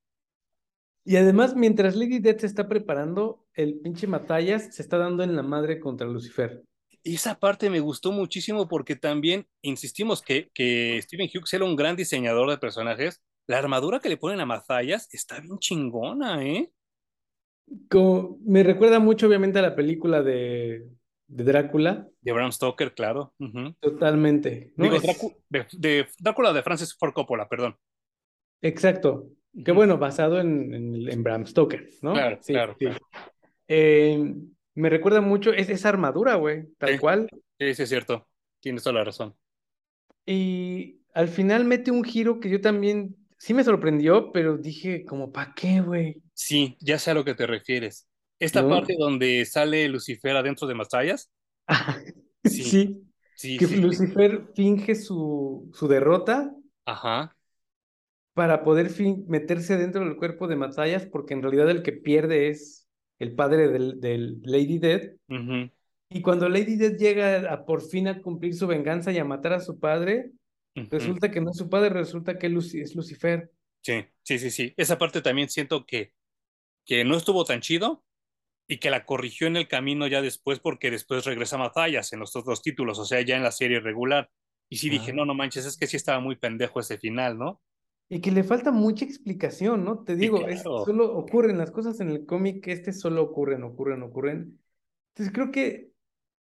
[1.03, 5.35] Y además, mientras Lady Death se está preparando, el pinche Matallas se está dando en
[5.35, 6.61] la madre contra Lucifer.
[7.03, 11.95] Esa parte me gustó muchísimo porque también insistimos que, que Stephen Hughes era un gran
[11.95, 13.19] diseñador de personajes.
[13.47, 16.71] La armadura que le ponen a Matallas está bien chingona, ¿eh?
[17.89, 20.87] Como, me recuerda mucho, obviamente, a la película de,
[21.27, 22.07] de Drácula.
[22.21, 23.33] De Bram Stoker, claro.
[23.39, 23.75] Uh -huh.
[23.79, 24.73] Totalmente.
[24.75, 24.83] ¿no?
[24.83, 25.03] Digo, es...
[25.03, 27.77] Drácula, de, de, Drácula de Francis Ford Coppola, perdón.
[28.61, 29.13] Exacto.
[29.13, 29.63] Uh -huh.
[29.65, 32.13] Que bueno, basado en, en, en, Bram Stoker, ¿no?
[32.13, 32.75] Claro, sí, claro.
[32.77, 32.85] Sí.
[32.85, 32.99] claro.
[33.67, 34.33] Eh,
[34.75, 36.99] me recuerda mucho es, esa armadura, güey, tal sí.
[36.99, 37.27] cual.
[37.59, 38.27] Sí, sí, es cierto.
[38.59, 39.35] Tienes toda la razón.
[40.25, 45.31] Y al final mete un giro que yo también sí me sorprendió, pero dije, como,
[45.31, 46.21] ¿para qué, güey?
[46.35, 48.07] Sí, ya sé a lo que te refieres.
[48.37, 48.69] Esta ¿No?
[48.69, 51.31] parte donde sale Lucifer adentro de Masayas.
[52.43, 52.63] sí.
[52.63, 53.01] sí.
[53.35, 53.57] sí.
[53.57, 56.53] que sí, Lucifer finge su, su derrota.
[56.85, 57.35] Ajá.
[58.35, 58.91] Para poder
[59.27, 63.69] meterse dentro del cuerpo de Masayas, porque en realidad el que pierde es el padre
[63.69, 65.13] del, del Lady Dead.
[65.29, 65.71] Uh -huh.
[66.09, 69.53] Y cuando Lady Dead llega a por fin a cumplir su venganza y a matar
[69.53, 70.31] a su padre,
[70.75, 70.89] uh -huh.
[70.89, 73.51] resulta que no es su padre, resulta que es Lucifer.
[73.81, 74.73] Sí, sí, sí, sí.
[74.77, 76.13] Esa parte también siento que,
[76.85, 78.03] que no estuvo tan chido
[78.67, 82.19] y que la corrigió en el camino ya después porque después regresa a Matallas en
[82.19, 84.29] los otros títulos, o sea, ya en la serie regular.
[84.69, 87.61] Y sí dije, no, no manches, es que sí estaba muy pendejo ese final, ¿no?
[88.07, 90.03] Y que le falta mucha explicación, ¿no?
[90.03, 90.53] Te digo, claro.
[90.53, 94.59] es, solo ocurren las cosas en el cómic, este solo ocurren, ocurren, ocurren.
[95.09, 95.90] Entonces creo que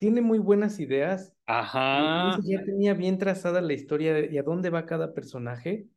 [0.04, 1.34] tiene muy buenas ideas.
[1.46, 2.38] Ajá.
[2.44, 5.88] Ya tenía bien trazada la historia y a dónde va cada personaje,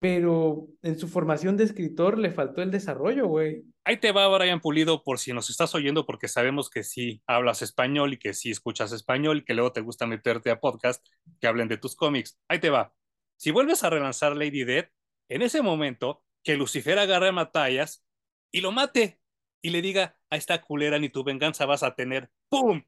[0.00, 3.64] pero en su formación de escritor le faltó el desarrollo, güey.
[3.84, 7.60] Ahí te va Brian Pulido por si nos estás oyendo, porque sabemos que sí hablas
[7.60, 11.06] español y que sí escuchas español y que luego te gusta meterte a podcast
[11.40, 12.40] que hablen de tus cómics.
[12.48, 12.94] Ahí te va
[13.36, 14.90] si vuelves a relanzar Lady Dead,
[15.30, 18.04] en ese momento que Lucifer agarre a Matallas
[18.50, 19.18] y lo mate.
[19.62, 22.30] y le diga, a esta culera ni tu venganza vas a tener.
[22.48, 22.82] ¡Pum!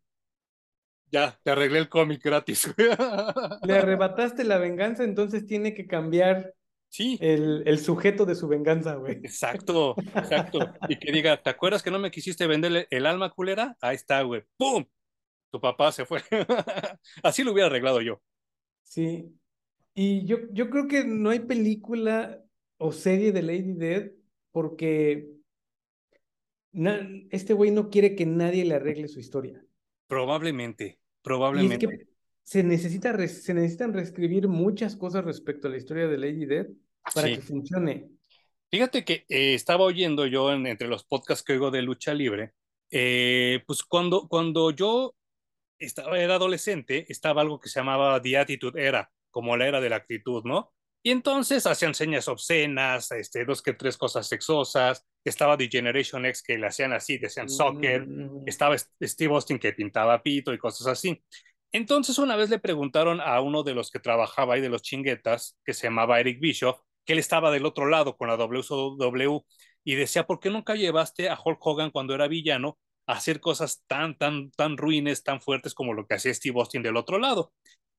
[1.12, 2.74] Ya, te arreglé el cómic gratis.
[3.62, 6.54] Le arrebataste la venganza, entonces tiene que cambiar
[6.88, 7.18] sí.
[7.20, 9.16] el, el sujeto de su venganza, güey.
[9.16, 10.72] Exacto, exacto.
[10.88, 13.76] Y que diga, ¿te acuerdas que no me quisiste venderle el alma culera?
[13.82, 14.42] Ahí está, güey.
[14.56, 14.86] ¡Pum!
[15.50, 16.22] Tu papá se fue.
[17.22, 18.22] Así lo hubiera arreglado yo.
[18.82, 19.38] Sí.
[19.94, 22.42] Y yo, yo creo que no hay película
[22.78, 24.12] o serie de Lady Dead
[24.50, 25.28] porque
[27.30, 29.62] este güey no quiere que nadie le arregle su historia.
[30.06, 31.86] Probablemente, probablemente.
[31.86, 32.06] Y es que
[32.42, 36.66] se, necesita se necesitan reescribir muchas cosas respecto a la historia de Lady Dead
[37.14, 38.08] para que funcione.
[38.70, 42.52] Fíjate que eh, estaba oyendo yo entre los podcasts que oigo de lucha libre,
[42.90, 45.14] eh, pues cuando, cuando yo
[45.78, 49.90] estaba, era adolescente, estaba algo que se llamaba The Attitude Era, como la era de
[49.90, 50.72] la actitud, ¿no?
[51.04, 55.04] Y entonces hacían señas obscenas, este, dos que tres cosas sexosas.
[55.24, 58.06] Estaba The Generation X que le hacían así, decían soccer.
[58.06, 58.44] Mm.
[58.46, 61.20] Estaba Steve Austin que pintaba pito y cosas así.
[61.72, 65.58] Entonces una vez le preguntaron a uno de los que trabajaba ahí de los chinguetas,
[65.64, 69.40] que se llamaba Eric Bischoff, que él estaba del otro lado con la WCW
[69.82, 73.82] y decía, ¿por qué nunca llevaste a Hulk Hogan cuando era villano a hacer cosas
[73.88, 77.52] tan, tan, tan ruines, tan fuertes como lo que hacía Steve Austin del otro lado?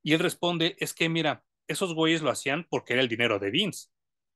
[0.04, 3.52] Y él responde, es que mira, esos güeyes lo hacían porque era el dinero de
[3.52, 3.89] Vince.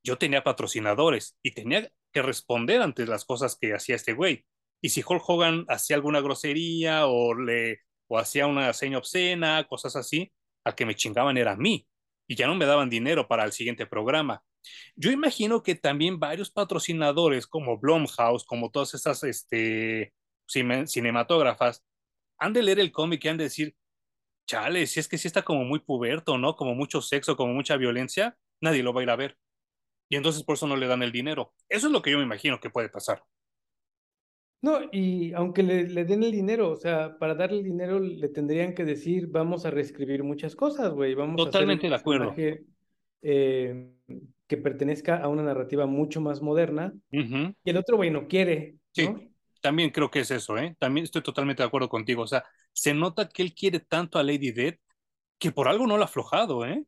[0.03, 4.45] Yo tenía patrocinadores y tenía que responder ante las cosas que hacía este güey.
[4.81, 9.95] Y si Hulk Hogan hacía alguna grosería o le o hacía una seña obscena, cosas
[9.95, 10.31] así,
[10.63, 11.85] al que me chingaban era a mí
[12.27, 14.43] y ya no me daban dinero para el siguiente programa.
[14.95, 20.13] Yo imagino que también varios patrocinadores como Blumhouse, como todas esas este,
[20.47, 21.83] cinematógrafas,
[22.37, 23.75] han de leer el cómic y han de decir,
[24.47, 26.55] chale, si es que sí está como muy puberto, ¿no?
[26.55, 29.37] Como mucho sexo, como mucha violencia, nadie lo va a ir a ver.
[30.09, 31.53] Y entonces por eso no le dan el dinero.
[31.69, 33.21] Eso es lo que yo me imagino que puede pasar.
[34.61, 38.29] No, y aunque le, le den el dinero, o sea, para darle el dinero le
[38.29, 41.13] tendrían que decir, vamos a reescribir muchas cosas, güey.
[41.13, 42.35] Vamos Totalmente a hacer de acuerdo.
[43.21, 43.91] Eh,
[44.47, 46.93] que pertenezca a una narrativa mucho más moderna.
[47.11, 48.77] Y el otro, güey, no quiere.
[48.95, 49.17] ¿no?
[49.19, 49.29] Sí
[49.61, 50.75] también creo que es eso, ¿eh?
[50.79, 52.23] También estoy totalmente de acuerdo contigo.
[52.23, 52.43] O sea,
[52.77, 54.75] se nota que él quiere tanto a Lady Dead
[55.39, 56.85] que por algo no la ha aflojado, ¿eh?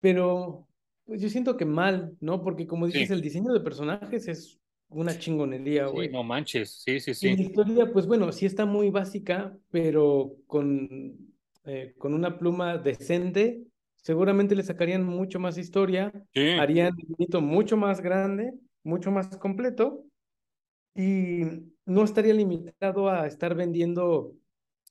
[0.00, 0.66] Pero
[1.04, 2.42] pues yo siento que mal, ¿no?
[2.42, 4.58] Porque como dices, el diseño de personajes es
[4.88, 6.08] una chingonería, güey.
[6.08, 7.28] Sí, no manches, sí, sí, sí.
[7.28, 11.16] Y la historia, pues bueno, sí está muy básica, pero con,
[11.64, 13.62] eh, con una pluma decente,
[13.96, 16.12] seguramente le sacarían mucho más historia,
[16.58, 20.04] harían un mito mucho más grande, mucho más completo,
[20.94, 21.42] y
[21.84, 24.34] no estaría limitado a estar vendiendo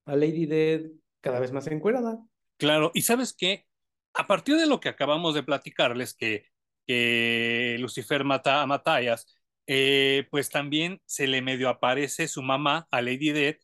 [0.06, 0.82] a Lady Dead
[1.22, 2.20] cada vez más encuerada.
[2.58, 3.66] Claro, y sabes qué,
[4.14, 6.46] a partir de lo que acabamos de platicarles, que,
[6.88, 9.28] que Lucifer mata a Matthias,
[9.68, 13.58] eh, pues también se le medio aparece su mamá a Lady Dead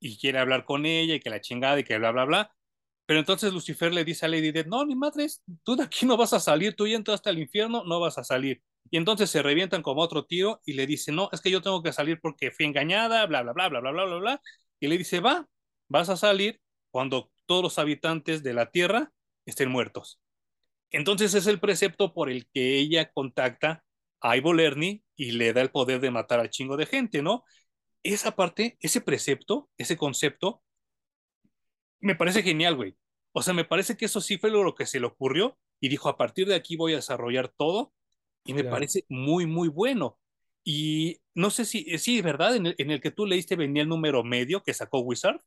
[0.00, 2.56] y quiere hablar con ella y que la chingada y que bla, bla, bla.
[3.06, 6.16] Pero entonces Lucifer le dice a Lady Dead, no, ni madres, tú de aquí no
[6.16, 8.62] vas a salir, tú ya entraste al infierno, no vas a salir.
[8.90, 11.82] Y entonces se revientan como otro tío y le dice, no, es que yo tengo
[11.82, 14.42] que salir porque fui engañada, bla, bla, bla, bla, bla, bla, bla, bla.
[14.80, 15.48] Y le dice, va,
[15.88, 19.12] vas a salir cuando todos los habitantes de la tierra
[19.44, 20.20] estén muertos.
[20.90, 23.84] Entonces es el precepto por el que ella contacta
[24.20, 27.44] a Ivo Lerny y le da el poder de matar al chingo de gente, ¿no?
[28.02, 30.62] Esa parte, ese precepto, ese concepto,
[32.00, 32.96] me parece genial, güey.
[33.32, 36.08] O sea, me parece que eso sí fue lo que se le ocurrió y dijo,
[36.08, 37.92] a partir de aquí voy a desarrollar todo
[38.44, 40.18] y me parece muy, muy bueno.
[40.64, 42.56] Y no sé si, eh, sí, ¿verdad?
[42.56, 45.40] En el, en el, que tú leíste venía el número medio que sacó Wizard,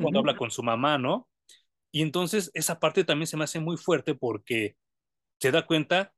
[0.00, 1.28] cuando habla con su mamá, ¿no?
[1.90, 4.76] Y entonces esa parte también se me hace muy fuerte porque
[5.40, 6.12] se da cuenta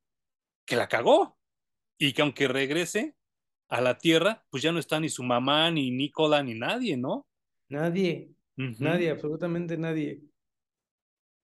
[0.64, 1.38] que la cagó
[1.98, 3.14] y que aunque regrese
[3.68, 7.26] a la tierra, pues ya no está ni su mamá, ni Nicola, ni nadie, ¿no?
[7.68, 10.22] Nadie, nadie, absolutamente nadie.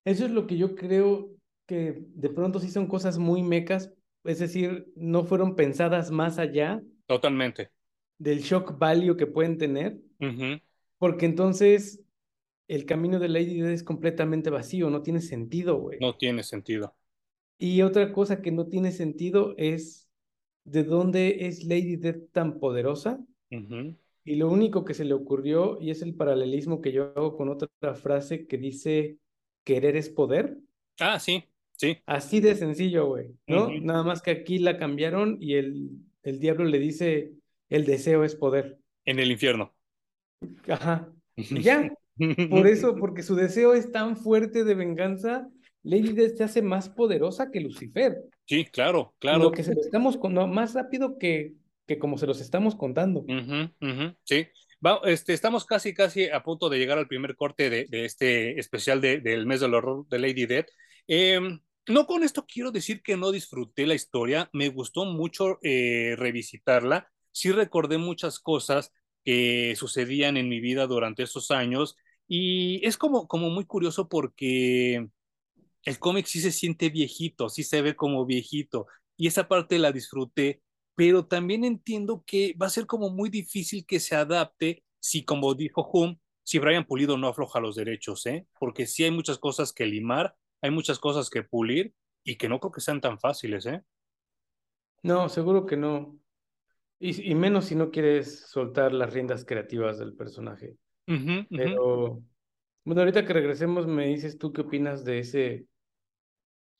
[0.04, 1.30] Eso es lo que yo creo
[1.66, 3.92] que de pronto sí son cosas muy mecas,
[4.24, 6.80] es decir, no fueron pensadas más allá.
[7.06, 7.70] Totalmente.
[8.18, 9.98] Del shock value que pueden tener.
[11.02, 12.00] Porque entonces
[12.68, 15.98] el camino de Lady Dead es completamente vacío, no tiene sentido, güey.
[15.98, 16.94] No tiene sentido.
[17.58, 20.08] Y otra cosa que no tiene sentido es
[20.62, 23.18] de dónde es Lady Dead tan poderosa.
[23.50, 27.48] Y lo único que se le ocurrió, y es el paralelismo que yo hago con
[27.48, 29.16] otra frase que dice,
[29.64, 30.56] querer es poder.
[31.00, 31.42] Ah, sí.
[32.06, 33.72] Así de sencillo, güey, ¿no?
[33.80, 35.90] Nada más que aquí la cambiaron y el,
[36.22, 37.32] el diablo le dice,
[37.70, 38.78] el deseo es poder.
[39.04, 39.74] En el infierno.
[40.68, 41.12] Ajá.
[41.36, 41.92] ya.
[42.50, 45.48] Por eso, porque su deseo es tan fuerte de venganza,
[45.82, 48.22] Lady Death se hace más poderosa que Lucifer.
[48.46, 49.44] Sí, claro, claro.
[49.44, 51.54] Lo que se lo estamos con más rápido que
[51.86, 53.24] que como se los estamos contando.
[54.24, 54.46] sí.
[55.04, 59.46] este, estamos casi, casi a punto de llegar al primer corte de, este especial del
[59.46, 60.66] mes del horror de Lady Dead.
[61.06, 66.14] Em, no con esto quiero decir que no disfruté la historia, me gustó mucho eh,
[66.16, 68.92] revisitarla, sí recordé muchas cosas
[69.24, 71.96] que sucedían en mi vida durante esos años
[72.28, 75.08] y es como, como muy curioso porque
[75.84, 79.92] el cómic sí se siente viejito, sí se ve como viejito y esa parte la
[79.92, 80.62] disfruté,
[80.94, 85.54] pero también entiendo que va a ser como muy difícil que se adapte si, como
[85.54, 88.46] dijo Hum, si Brian Pulido no afloja los derechos, ¿eh?
[88.58, 91.94] porque sí hay muchas cosas que limar, hay muchas cosas que pulir
[92.24, 93.82] y que no creo que sean tan fáciles, ¿eh?
[95.02, 96.18] No, seguro que no.
[97.04, 100.76] Y, menos si no quieres soltar las riendas creativas del personaje.
[101.04, 102.22] Pero,
[102.84, 105.66] bueno, ahorita que regresemos, me dices tú qué opinas de ese,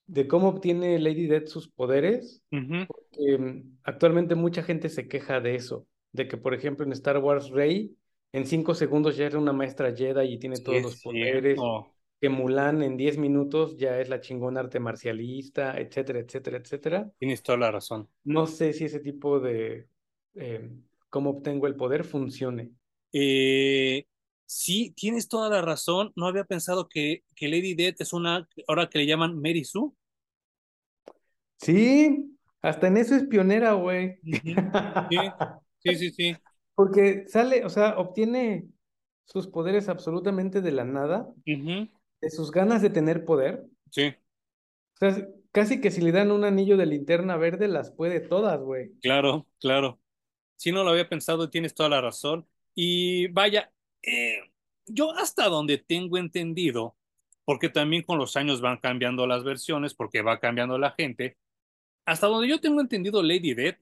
[0.07, 2.41] de cómo obtiene Lady Death sus poderes.
[2.51, 7.19] Porque mm, actualmente mucha gente se queja de eso, de que, por ejemplo, en Star
[7.19, 7.97] Wars Rey,
[8.31, 11.59] en cinco segundos ya era una maestra Jedi y tiene todos los poderes.
[12.21, 17.11] Que Mulan en diez minutos ya es la chingona arte marcialista, etcétera, etcétera, etcétera.
[17.19, 18.09] Tienes toda la razón.
[18.23, 19.89] No sé si ese tipo de
[20.35, 20.71] eh,
[21.11, 22.71] cómo obtengo el poder funcione.
[23.13, 24.07] Eh,
[24.47, 26.13] sí, tienes toda la razón.
[26.17, 29.91] No había pensado que, que Lady Death es una, ahora que le llaman Mary Sue.
[31.59, 34.19] Sí, hasta en eso es pionera, güey.
[35.83, 36.37] Sí, sí, sí,
[36.75, 38.67] Porque sale, o sea, obtiene
[39.25, 43.65] sus poderes absolutamente de la nada, de sus ganas de tener poder.
[43.91, 44.15] Sí.
[44.95, 48.61] O sea, casi que si le dan un anillo de linterna verde, las puede todas,
[48.61, 48.93] güey.
[49.01, 50.01] Claro, claro.
[50.57, 52.47] Si no lo había pensado, tienes toda la razón.
[52.75, 53.73] Y vaya,
[54.03, 54.39] eh,
[54.87, 56.97] yo hasta donde tengo entendido,
[57.45, 61.37] porque también con los años van cambiando las versiones, porque va cambiando la gente,
[62.05, 63.79] hasta donde yo tengo entendido, Lady Death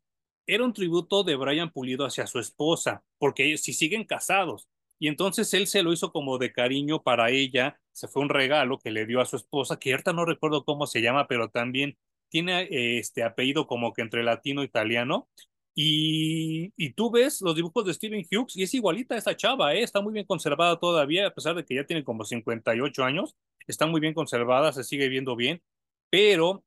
[0.47, 4.69] era un tributo de Brian Pulido hacia su esposa, porque ellos sí siguen casados.
[4.99, 8.79] Y entonces él se lo hizo como de cariño para ella, se fue un regalo
[8.79, 11.97] que le dio a su esposa, que ahorita no recuerdo cómo se llama, pero también
[12.29, 12.69] tiene
[12.99, 15.29] este apellido como que entre latino e italiano,
[15.75, 19.75] y, y, tú ves los dibujos de Steven Hughes y es igualita a esa chava,
[19.75, 19.83] ¿eh?
[19.83, 23.87] está muy bien conservada todavía, a pesar de que ya tiene como 58 años, está
[23.87, 25.63] muy bien conservada, se sigue viendo bien,
[26.11, 26.65] pero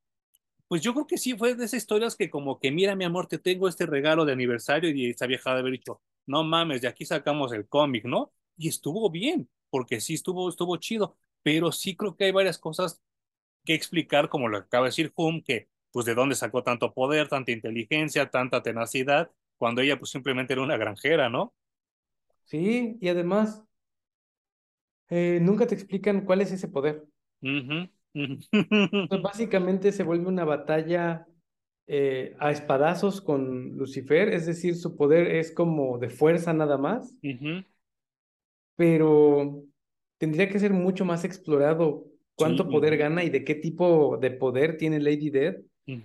[0.67, 3.27] pues yo creo que sí fue de esas historias que como que, mira mi amor,
[3.27, 6.87] te tengo este regalo de aniversario y esa vieja de haber dicho, no mames, de
[6.87, 8.33] aquí sacamos el cómic, ¿no?
[8.57, 13.01] Y estuvo bien, porque sí estuvo, estuvo chido, pero sí creo que hay varias cosas
[13.65, 17.29] que explicar, como lo acaba de decir Hum, que pues de dónde sacó tanto poder,
[17.29, 21.53] tanta inteligencia, tanta tenacidad, cuando ella pues simplemente era una granjera, ¿no?
[22.41, 23.63] Sí, y además,
[25.09, 27.05] eh, nunca te explican cuál es ese poder.
[29.21, 31.27] básicamente se vuelve una batalla
[31.87, 37.15] eh, a espadazos con Lucifer, es decir, su poder es como de fuerza nada más,
[38.75, 39.63] pero
[40.17, 44.77] tendría que ser mucho más explorado cuánto poder gana y de qué tipo de poder
[44.77, 45.29] tiene Lady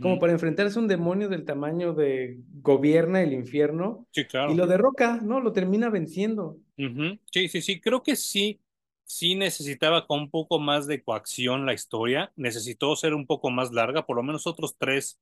[0.01, 4.09] Como para enfrentarse a un demonio del tamaño de gobierna el infierno.
[4.11, 4.53] Sí, claro.
[4.53, 5.41] Y lo derroca, ¿no?
[5.41, 6.59] Lo termina venciendo.
[6.77, 7.81] Sí, sí, sí.
[7.81, 8.61] Creo que sí,
[9.05, 12.33] sí necesitaba con un poco más de coacción la historia.
[12.35, 15.21] Necesitó ser un poco más larga, por lo menos otros tres,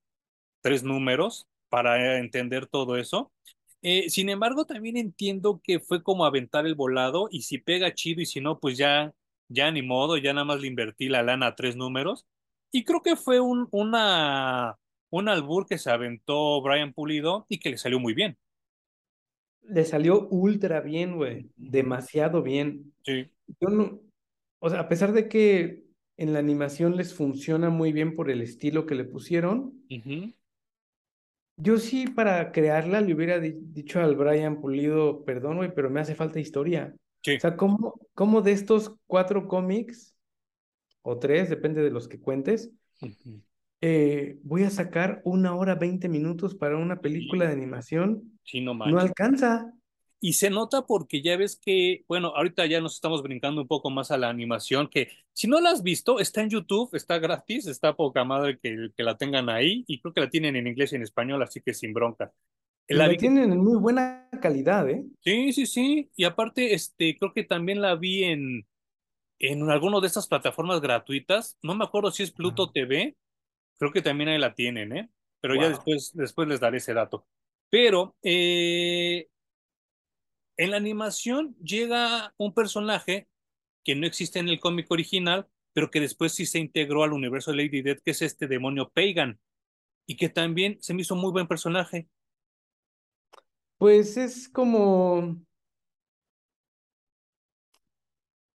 [0.62, 3.32] tres números para entender todo eso.
[3.82, 8.22] Eh, sin embargo, también entiendo que fue como aventar el volado y si pega chido
[8.22, 9.12] y si no, pues ya,
[9.48, 12.26] ya ni modo, ya nada más le invertí la lana a tres números
[12.70, 14.76] y creo que fue un, una,
[15.10, 18.36] un albur que se aventó Brian Pulido y que le salió muy bien.
[19.62, 21.50] Le salió ultra bien, güey.
[21.56, 22.92] Demasiado bien.
[23.04, 23.30] Sí.
[23.60, 24.00] Yo no,
[24.58, 25.84] o sea, a pesar de que
[26.16, 29.74] en la animación les funciona muy bien por el estilo que le pusieron,
[31.56, 36.14] yo sí para crearla le hubiera dicho al Brian Pulido, perdón, güey, pero me hace
[36.14, 36.94] falta historia.
[37.22, 37.36] Sí.
[37.36, 40.15] O sea, ¿cómo, ¿cómo de estos cuatro cómics
[41.06, 42.70] o tres, depende de los que cuentes,
[43.80, 48.38] eh, voy a sacar una hora veinte minutos para una película de animación.
[48.42, 49.72] Sí, no, no alcanza.
[50.18, 53.90] Y se nota porque ya ves que, bueno, ahorita ya nos estamos brincando un poco
[53.90, 57.66] más a la animación, que si no la has visto, está en YouTube, está gratis,
[57.66, 60.92] está poca madre que, que la tengan ahí, y creo que la tienen en inglés
[60.92, 62.32] y en español, así que sin bronca.
[62.88, 65.04] La, la tienen en muy buena calidad, ¿eh?
[65.20, 66.10] Sí, sí, sí.
[66.16, 68.66] Y aparte, este, creo que también la vi en,
[69.38, 73.16] en alguna de estas plataformas gratuitas, no me acuerdo si es Pluto TV,
[73.78, 75.10] creo que también ahí la tienen, ¿eh?
[75.40, 77.26] Pero ya después, después les daré ese dato.
[77.70, 79.28] Pero eh,
[80.56, 83.28] en la animación llega un personaje
[83.84, 87.50] que no existe en el cómic original, pero que después sí se integró al universo
[87.50, 89.38] de Lady Death, que es este demonio Pagan,
[90.06, 92.08] y que también se me hizo muy buen personaje.
[93.78, 95.46] Pues es como,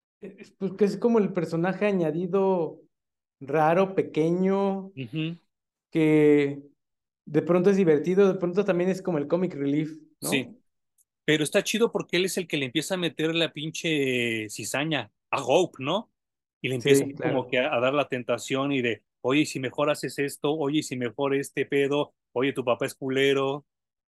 [0.07, 0.08] es,
[0.57, 2.81] pues que es como el personaje añadido
[3.39, 4.93] raro, pequeño,
[5.91, 6.63] que
[7.25, 9.91] de pronto es divertido, de pronto también es como el comic relief,
[10.21, 10.57] Sí, ¿no?
[11.25, 15.11] pero está chido porque él es el que le empieza a meter la pinche cizaña
[15.31, 16.11] a Hope, ¿no?
[16.61, 19.59] Y le empieza Sí, como que a, a dar la tentación y de, oye, si
[19.59, 23.65] mejor haces esto, oye, si mejor este pedo, oye, tu papá es culero,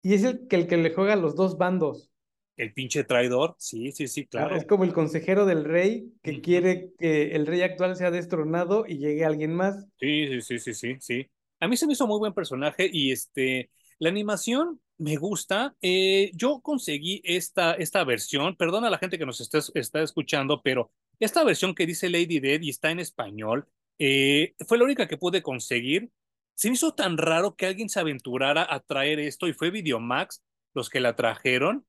[0.02, 2.10] Y es el que, el que le juega a los dos bandos,
[2.58, 4.28] el pinche traidor, sí, sí, sí, ¿no?
[4.30, 4.56] claro.
[4.56, 8.98] Es como el consejero del rey que quiere que el rey actual sea destronado y
[8.98, 9.86] llegue alguien más.
[10.00, 11.28] Sí, sí, sí, sí, sí, sí.
[11.60, 15.76] A mí se me hizo muy buen personaje y este, la animación me gusta.
[15.82, 20.62] Eh, yo conseguí esta, esta versión, perdona a la gente que nos está, está escuchando,
[20.64, 23.68] pero esta versión que dice Lady Dead y está en español,
[24.00, 26.10] eh, fue la única que pude conseguir.
[26.54, 30.42] Se me hizo tan raro que alguien se aventurara a traer esto y fue Videomax
[30.74, 31.86] los que la trajeron.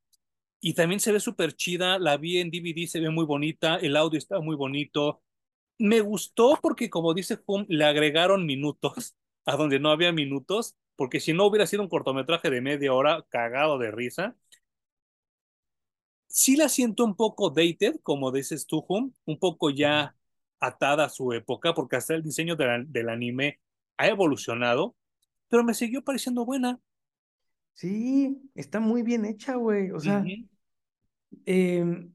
[0.61, 3.97] Y también se ve súper chida, la vi en DVD, se ve muy bonita, el
[3.97, 5.23] audio está muy bonito.
[5.79, 11.21] Me gustó porque, como dice Hum, le agregaron minutos a donde no había minutos, porque
[11.21, 14.37] si no hubiera sido un cortometraje de media hora cagado de risa.
[16.29, 20.17] Sí la siento un poco dated, como dices tú, Hum, un poco ya
[20.61, 23.61] atada a su época, porque hasta el diseño de del anime
[23.97, 24.97] ha evolucionado,
[25.49, 26.81] pero me siguió pareciendo buena.
[27.77, 29.91] Sí, está muy bien hecha, güey.
[29.91, 30.24] O sea,
[31.45, 32.12] em,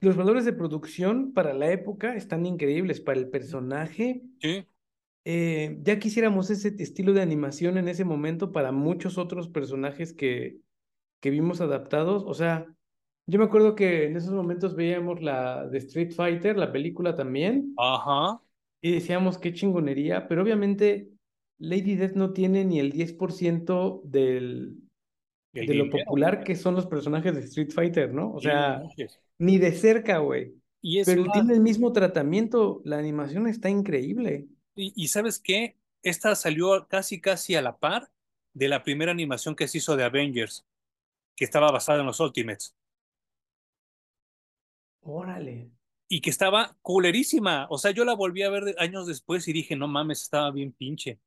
[0.00, 3.00] los valores de producción para la época están increíbles.
[3.00, 4.66] Para el personaje, Sí,
[5.24, 10.58] eh, ya quisiéramos ese estilo de animación en ese momento para muchos otros personajes que,
[11.20, 12.24] que vimos adaptados.
[12.26, 12.66] O sea,
[13.26, 17.74] yo me acuerdo que en esos momentos veíamos la de Street Fighter, la película también,
[17.76, 18.40] ajá,
[18.80, 21.11] y decíamos qué chingonería, pero obviamente
[21.58, 24.78] Lady Death no tiene ni el 10% del,
[25.54, 28.32] el de lo popular que son los personajes de Street Fighter, ¿no?
[28.32, 28.82] O sea,
[29.38, 30.54] ni de cerca, güey.
[30.80, 34.48] Y es Pero más, tiene el mismo tratamiento, la animación está increíble.
[34.74, 35.78] Y, y ¿sabes qué?
[36.02, 38.10] Esta salió casi casi a la par
[38.54, 40.66] de la primera animación que se hizo de Avengers,
[41.36, 42.76] que estaba basada en los Ultimates,
[45.16, 45.70] Órale.
[46.08, 47.66] y que estaba culerísima.
[47.70, 50.72] O sea, yo la volví a ver años después y dije, no mames, estaba bien
[50.72, 51.18] pinche.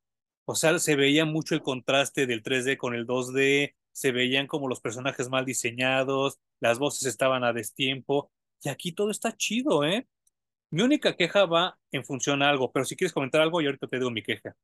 [0.46, 4.68] O sea, se veía mucho el contraste del 3D con el 2D, se veían como
[4.68, 8.32] los personajes mal diseñados, las voces estaban a destiempo,
[8.62, 10.08] y aquí todo está chido, ¿eh?
[10.72, 13.88] Mi única queja va en función a algo, pero si quieres comentar algo, yo ahorita
[13.88, 14.56] te digo mi queja.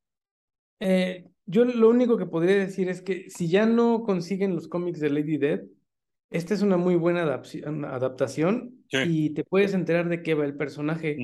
[0.80, 5.00] Eh, yo lo único que podría decir es que si ya no consiguen los cómics
[5.00, 5.64] de Lady Death,
[6.32, 10.56] esta es una muy buena adaptación Sí, y te puedes enterar de qué va el
[10.56, 11.16] personaje.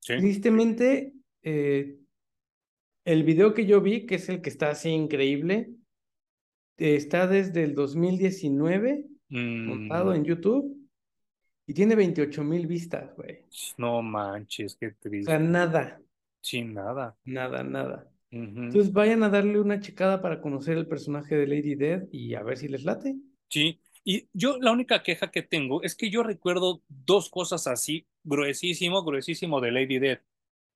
[0.00, 0.16] sí.
[0.16, 1.12] Tristemente,
[1.42, 1.99] eh,
[3.04, 5.74] el video que yo vi, que es el que está así increíble,
[6.78, 9.06] está desde el 2019
[9.64, 10.76] montado Mm, en YouTube
[11.66, 13.44] y tiene veintiocho mil vistas, güey.
[13.78, 15.38] no manches, qué O sea, triste.
[15.38, 16.02] nada,
[16.42, 17.16] Sin nada.
[17.24, 18.10] nada, nada.
[18.32, 18.66] Ujú.
[18.68, 22.42] Entonces vayan a darle una checada para conocer el personaje de Lady Death y a
[22.42, 23.16] ver si les late.
[23.48, 28.06] Sí, y yo la única queja que tengo es que yo recuerdo dos cosas así,
[28.22, 30.22] gruesísimo, gruesísimo de Lady Death.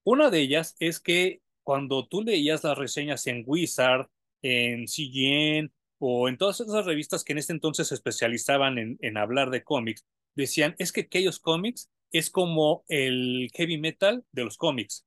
[0.05, 4.09] Una de ellas es que cuando tú leías las reseñas en Wizard,
[4.43, 9.17] en CGN o en todas esas revistas que en este entonces se especializaban en, en
[9.17, 10.07] hablar de cómics,
[10.37, 15.07] decían, es que aquellos cómics es como el heavy metal de los cómics.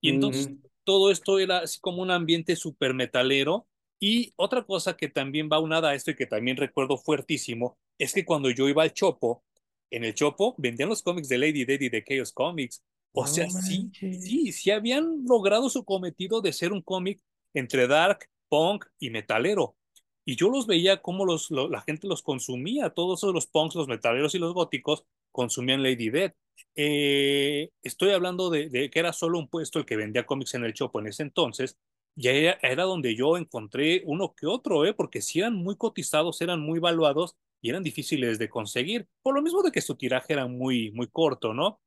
[0.00, 0.70] Y entonces Ujú.
[0.84, 3.68] todo esto era así como un ambiente súper metalero.
[3.98, 8.14] Y otra cosa que también va unada a esto y que también recuerdo fuertísimo es
[8.14, 9.44] que cuando yo iba al Chopo,
[9.90, 12.82] en el Chopo vendían los cómics de Lady Dead y de Chaos Comics.
[13.12, 17.20] O sea, sí, sí, sí habían logrado su cometido de ser un cómic
[17.54, 19.76] entre dark, punk y metalero.
[20.24, 23.88] Y yo los veía como los, lo- la gente los consumía, todos los punks, los
[23.88, 26.32] metaleros y los góticos consumían Lady Dead.
[26.76, 30.64] Eh, estoy hablando de, de que era solo un puesto el que vendía cómics en
[30.64, 31.78] el Chopo en ese entonces,
[32.16, 34.94] y era, era donde yo encontré uno que otro, ¿eh?
[34.94, 39.42] porque si eran muy cotizados, eran muy valuados y eran difíciles de conseguir, por lo
[39.42, 41.80] mismo de que su tiraje era muy, muy corto, ¿no?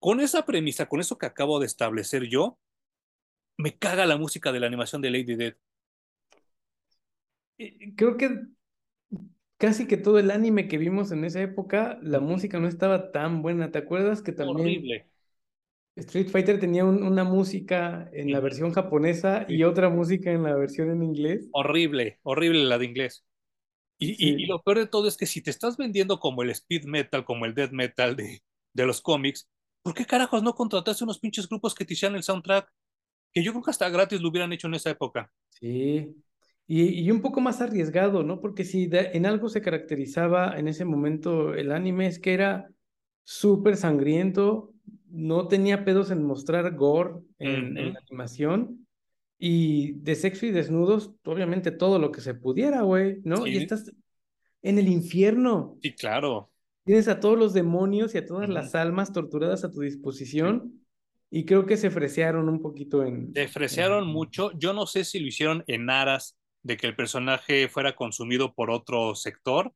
[0.00, 2.58] Con esa premisa, con eso que acabo de establecer yo,
[3.58, 5.54] me caga la música de la animación de Lady Dead.
[7.96, 8.28] Creo que
[9.58, 13.42] casi que todo el anime que vimos en esa época, la música no estaba tan
[13.42, 13.70] buena.
[13.70, 15.06] ¿Te acuerdas que también Horrible.
[15.96, 20.54] Street Fighter tenía un- una música en la versión japonesa y otra música en la
[20.54, 21.50] versión en inglés?
[21.50, 23.24] Horrible, horrible la de inglés.
[23.98, 26.84] Y, y, lo peor de todo es que si te estás vendiendo como el speed
[26.86, 28.42] metal, como el death metal de,
[28.74, 29.48] de los cómics,
[29.82, 32.70] ¿por qué carajos no contrataste unos pinches grupos que te hicieran el soundtrack?
[33.32, 35.30] Que yo creo que hasta gratis lo hubieran hecho en esa época.
[35.48, 36.14] sí.
[36.66, 38.40] y, un poco más arriesgado, ¿no?
[38.40, 42.68] Porque si en algo se caracterizaba en ese momento el anime es que era
[43.24, 44.72] súper sangriento,
[45.10, 48.86] no tenía pedos en mostrar gore en, la animación
[49.38, 53.46] y de sexo y desnudos, obviamente todo lo que se pudiera, güey, ¿no?
[53.46, 53.92] Y estás
[54.62, 55.78] en el infierno.
[55.82, 56.50] Sí, claro.
[56.88, 60.80] Tienes a todos los demonios y a todas las almas torturadas a tu disposición.
[61.30, 63.30] Y creo que se fresearon un poquito en...
[63.34, 64.52] Se fresearon mucho.
[64.52, 68.70] Yo no sé si lo hicieron en aras de que el personaje fuera consumido por
[68.70, 69.74] otro sector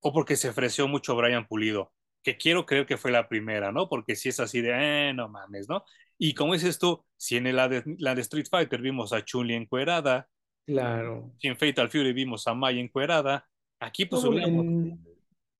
[0.00, 3.90] o porque se freseó mucho Brian Pulido, que quiero creer que fue la primera, ¿no?
[3.90, 4.70] Porque si es así de,
[5.10, 5.84] eh, no mames, ¿no?
[6.16, 9.52] Y como dices tú, si en la de, la de Street Fighter vimos a Chun-Li
[9.52, 10.26] encuerada,
[10.64, 11.34] claro.
[11.38, 13.46] Si en Fatal Fury vimos a Mai encuerada,
[13.78, 14.24] aquí pues...
[14.24, 15.13] en,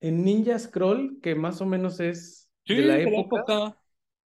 [0.09, 3.78] en, Ninja Scroll, que más o menos es de la época,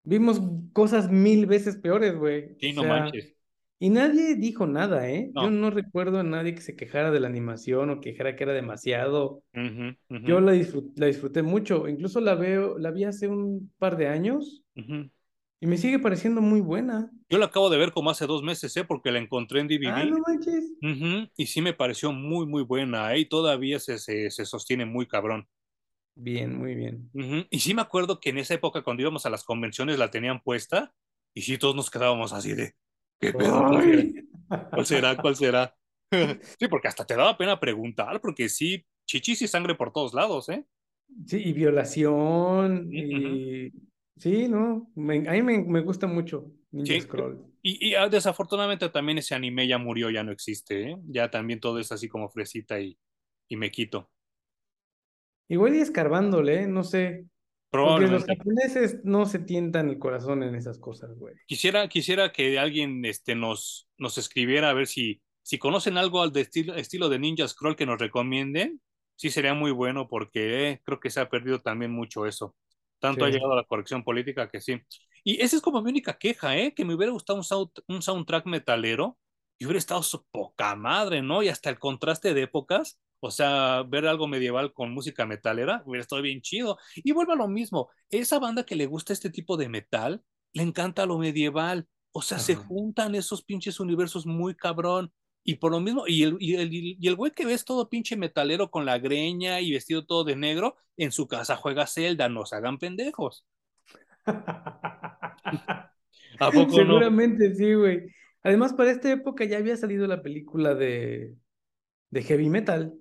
[0.02, 0.40] vimos
[0.72, 2.56] cosas mil veces peores, güey.
[2.58, 3.34] Sí, no manches.
[3.80, 5.30] Y nadie dijo nada, ¿eh?
[5.34, 8.52] Yo no recuerdo a nadie que se quejara de la animación o quejara que era
[8.52, 9.44] demasiado.
[9.54, 10.52] Yo la,
[10.96, 11.86] la, disfruté mucho.
[11.86, 14.64] Incluso la veo, la vi hace un par de años
[15.60, 17.10] y me sigue pareciendo muy buena.
[17.28, 18.84] Yo la acabo de ver como hace dos meses, ¿eh?
[18.84, 19.88] Porque la encontré en DVD.
[19.88, 21.30] Ah, no manches.
[21.36, 23.20] Y sí me pareció muy, muy buena, ¿eh?
[23.20, 25.46] Y todavía se, se, se sostiene muy cabrón.
[26.20, 27.10] Bien, muy bien.
[27.48, 30.42] Y sí me acuerdo que en esa época cuando íbamos a las convenciones la tenían
[30.42, 30.92] puesta
[31.32, 32.74] y sí todos nos quedábamos así de,
[33.20, 33.66] ¿qué pedo?
[34.70, 35.16] ¿Cuál será?
[35.16, 35.76] ¿Cuál será?
[36.58, 40.48] sí, porque hasta te daba pena preguntar, porque sí, chichis y sangre por todos lados,
[40.48, 40.64] ¿eh?
[41.24, 43.72] Sí, y violación, y...
[44.16, 47.44] Sí, no, a mí me, gusta mucho Ninja Scroll.
[47.62, 50.96] Y, ah, desafortunadamente también ese anime ya murió, ya no existe, ¿eh?
[51.06, 52.98] Ya también todo es así como fresita y,
[53.46, 54.10] y me quito.
[55.48, 57.26] Igual y escarbándole, no sé.
[57.70, 61.34] Porque los japoneses no se tientan el corazón en esas cosas, güey.
[61.46, 66.32] Quisiera, quisiera que alguien este, nos, nos escribiera a ver si, si conocen algo al
[66.32, 68.80] de estilo, estilo de Ninja Scroll que nos recomienden.
[69.16, 72.56] Sí, sería muy bueno porque eh, creo que se ha perdido también mucho eso.
[73.00, 74.80] Tanto ha llegado a la corrección política que sí.
[75.22, 76.72] Y esa es como mi única queja, ¿eh?
[76.74, 79.18] Que me hubiera gustado un, un soundtrack metalero
[79.58, 81.42] y hubiera estado su poca madre, ¿no?
[81.42, 86.02] Y hasta el contraste de épocas o sea, ver algo medieval con música metalera hubiera
[86.02, 86.78] estado bien chido.
[86.96, 90.62] Y vuelve a lo mismo, esa banda que le gusta este tipo de metal, le
[90.62, 91.86] encanta lo medieval.
[92.12, 95.12] O sea, se juntan esos pinches universos muy cabrón.
[95.44, 98.16] Y por lo mismo, y el, y el, y el güey que ves todo pinche
[98.16, 102.44] metalero con la greña y vestido todo de negro, en su casa juega Zelda, no
[102.44, 103.46] se hagan pendejos.
[106.40, 108.12] ¿A poco Seguramente sí, güey.
[108.42, 111.34] Además, para esta época ya había salido la película de,
[112.10, 112.94] de heavy metal.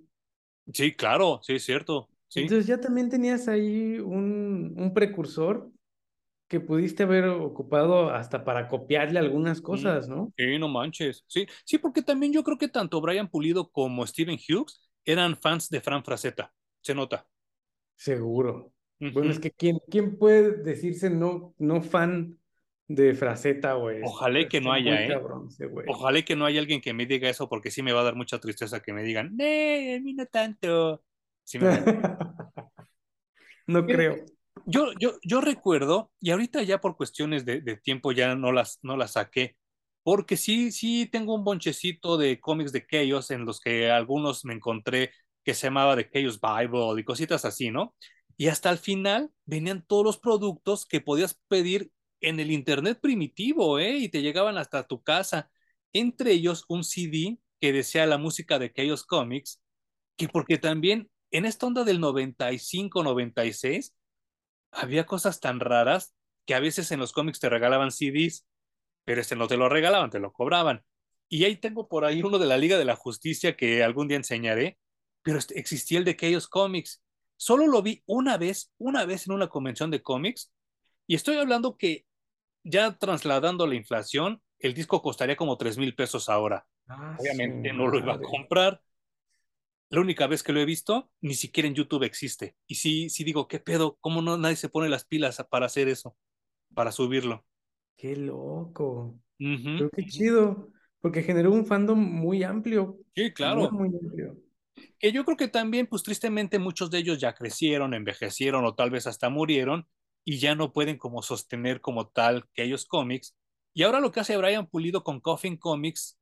[0.73, 2.09] Sí, claro, sí, es cierto.
[2.35, 5.71] Entonces ya también tenías ahí un, un, precursor
[6.47, 10.33] que pudiste haber ocupado hasta para copiarle algunas cosas, ¿no?
[10.37, 11.23] Sí, no manches.
[11.27, 15.69] Sí, sí, porque también yo creo que tanto Brian Pulido como Steven Hughes eran fans
[15.69, 16.53] de Fran Frazetta.
[16.81, 17.27] Se nota.
[17.95, 18.73] Seguro.
[18.99, 22.37] Bueno, es que ¿quién, quién puede decirse no, no fan
[22.87, 24.01] de fraseta, güey.
[24.03, 25.21] Ojalá que no haya, ¿eh?
[25.87, 28.15] Ojalá que no haya alguien que me diga eso, porque sí me va a dar
[28.15, 31.03] mucha tristeza que me digan, ¡eh, a mí no tanto!
[33.67, 34.15] no creo.
[34.65, 38.97] Yo, yo, yo recuerdo, y ahorita ya por cuestiones de, tiempo ya no las, no
[38.97, 39.55] las saqué,
[40.03, 44.53] porque sí, sí tengo un bonchecito de cómics de Chaos en los que algunos me
[44.53, 45.11] encontré
[45.43, 47.93] que se llamaba The Chaos Bible y cositas así, ¿no?
[48.37, 51.91] Y hasta el final venían todos los productos que podías pedir
[52.21, 53.97] en el Internet primitivo, ¿eh?
[53.97, 55.49] Y te llegaban hasta tu casa.
[55.93, 59.61] Entre ellos un CD que decía la música de aquellos cómics,
[60.15, 63.95] que porque también en esta onda del 95, 96,
[64.71, 66.15] había cosas tan raras
[66.45, 68.47] que a veces en los cómics te regalaban CDs,
[69.05, 70.83] pero este no te lo regalaban, te lo cobraban.
[71.29, 74.17] Y ahí tengo por ahí uno de la Liga de la Justicia que algún día
[74.17, 74.79] enseñaré,
[75.21, 77.03] pero este, existía el de aquellos cómics.
[77.35, 80.51] Solo lo vi una vez, una vez en una convención de cómics,
[81.05, 82.06] y estoy hablando que
[82.67, 86.67] ya trasladando la inflación, el disco costaría como 3 mil pesos ahora.
[86.87, 88.81] Ah, Obviamente no lo iba a comprar.
[89.89, 92.55] La única vez que lo he visto, ni siquiera en YouTube existe.
[92.67, 93.97] Y sí, sí digo, ¿qué pedo?
[94.01, 96.17] ¿Cómo no nadie se pone las pilas para hacer eso?
[96.73, 97.45] Para subirlo.
[97.95, 99.17] Qué loco.
[99.37, 100.69] qué chido.
[100.99, 102.97] Porque generó un fandom muy amplio.
[103.15, 103.71] Sí, claro.
[103.71, 104.35] muy amplio.
[104.99, 108.91] Que yo creo que también, pues tristemente, muchos de ellos ya crecieron, envejecieron o tal
[108.91, 109.87] vez hasta murieron
[110.29, 113.37] y ya no pueden como sostener como tal que ellos cómics.
[113.73, 116.19] Y ahora lo que hace Brian Pulido con Coffin Comics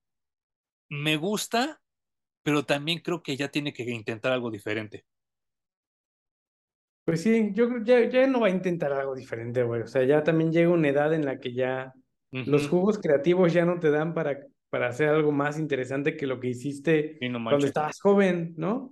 [0.90, 1.82] me gusta,
[2.44, 5.06] pero también creo que ya tiene que intentar algo diferente.
[7.04, 9.82] Pues sí, yo creo ya, ya no va a intentar algo diferente, güey.
[9.84, 11.94] O sea, ya también llega una edad en la que ya
[12.44, 14.40] los jugos creativos ya no te dan para
[14.70, 18.92] para hacer algo más interesante que lo que hiciste Sí, no cuando estabas joven, ¿no?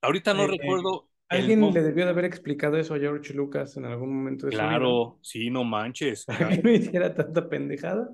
[0.00, 3.76] Ahorita no Eh, recuerdo el Alguien le debió de haber explicado eso a George Lucas
[3.76, 4.68] en algún momento de su vida.
[4.68, 6.24] Claro, sí, no manches.
[6.26, 8.08] Para que no hiciera tanta pendejada.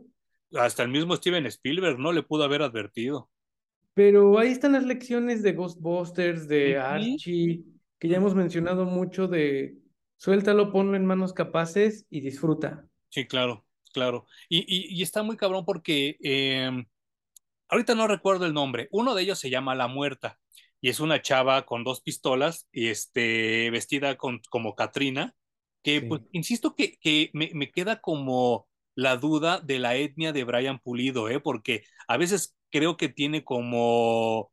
[0.55, 3.31] Hasta el mismo Steven Spielberg no le pudo haber advertido.
[3.95, 6.79] Pero ahí están las lecciones de Ghostbusters, de.
[6.79, 7.65] Archie,
[7.99, 9.77] que ya hemos mencionado mucho de
[10.17, 12.87] suéltalo, ponlo en manos capaces y disfruta.
[13.11, 14.27] Sí, claro, claro.
[14.49, 16.71] Y, y- y está muy cabrón porque eh,
[17.69, 18.89] ahorita no recuerdo el nombre.
[18.93, 20.39] Uno de ellos se llama La Muerta
[20.81, 25.35] y es una chava con dos pistolas y este, vestida con, como Katrina,
[25.83, 26.03] que Sí.
[26.03, 30.79] pues insisto que, que me, me queda como la duda de la etnia de Brian
[30.81, 31.41] Pulido, ¿eh?
[31.41, 34.51] porque a veces creo que tiene como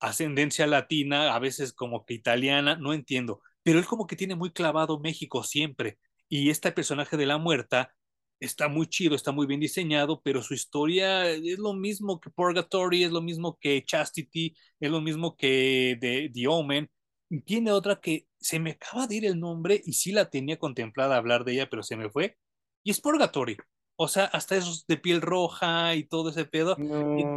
[0.00, 4.50] ascendencia latina, a veces como que italiana, no entiendo, pero él como que tiene muy
[4.52, 5.98] clavado México siempre.
[6.28, 7.92] Y este personaje de la muerta
[8.40, 13.04] está muy chido, está muy bien diseñado, pero su historia es lo mismo que Purgatory,
[13.04, 16.90] es lo mismo que Chastity, es lo mismo que The, The Omen.
[17.28, 20.58] Y tiene otra que se me acaba de ir el nombre y sí la tenía
[20.58, 22.36] contemplada hablar de ella, pero se me fue.
[22.82, 23.56] Y es Purgatory.
[23.96, 26.78] O sea, hasta esos de piel roja y todo ese pedo.
[26.78, 27.32] No Y-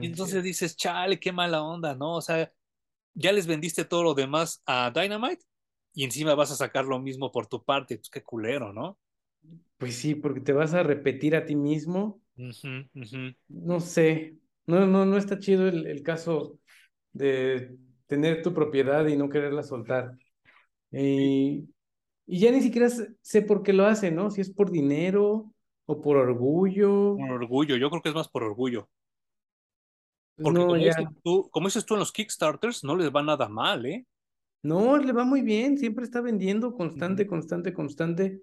[0.00, 2.16] y entonces dices, chale, qué mala onda, ¿no?
[2.16, 2.52] O sea,
[3.14, 5.44] ya les vendiste todo lo demás a Dynamite
[5.94, 7.96] y encima vas a sacar lo mismo por tu parte.
[7.98, 8.98] Pues qué culero, ¿no?
[9.78, 12.20] Pues sí, porque te vas a repetir a ti mismo.
[13.48, 14.36] No sé.
[14.66, 16.58] No, no, no está chido el, el caso
[17.12, 17.76] de
[18.06, 20.16] tener tu propiedad y no quererla soltar.
[20.90, 21.68] Y,
[22.26, 24.30] y ya ni siquiera sé, por qué lo hace, ¿no?
[24.30, 25.52] Si es por dinero
[25.86, 27.16] o por orgullo.
[27.16, 28.88] Por orgullo, yo creo que es más por orgullo.
[30.36, 30.92] Pues Porque no, como ya.
[30.92, 34.06] dices tú, como dices tú en los Kickstarters, no les va nada mal, ¿eh?
[34.66, 35.78] No, le va muy bien.
[35.78, 38.42] Siempre está vendiendo constante, constante, constante.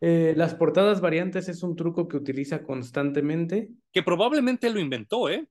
[0.00, 3.70] Eh, las portadas variantes es un truco que utiliza constantemente.
[3.90, 5.48] Que probablemente lo inventó, ¿eh?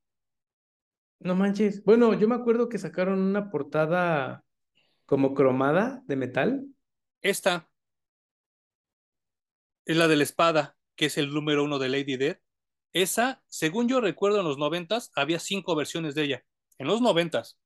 [1.20, 1.84] No manches.
[1.84, 4.44] Bueno, yo me acuerdo que sacaron una portada
[5.08, 6.68] como cromada de metal.
[7.22, 7.68] Esta
[9.86, 12.40] es la de la espada, que es el número uno de Lady Death.
[12.94, 16.46] Esa, según yo recuerdo en los noventas, había cinco versiones de ella.
[16.78, 17.58] En los noventas.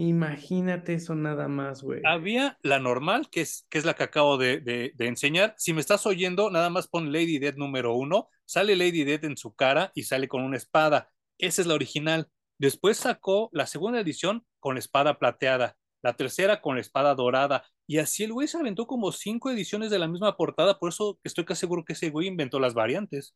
[0.00, 2.02] Imagínate eso nada más, güey.
[2.04, 5.56] Había la normal, que es, que es la que acabo de, de- enseñar.
[5.58, 8.28] Si me estás oyendo, nada más pon Lady Death número uno.
[8.44, 11.10] Sale Lady Death en su cara y sale con una espada.
[11.36, 12.28] Esa es la original.
[12.60, 17.64] Después sacó la segunda edición con la espada plateada, la tercera con la espada dorada.
[17.88, 20.78] Y así el güey se aventó como cinco ediciones de la misma portada.
[20.78, 23.34] Por eso estoy casi seguro que ese güey inventó las variantes.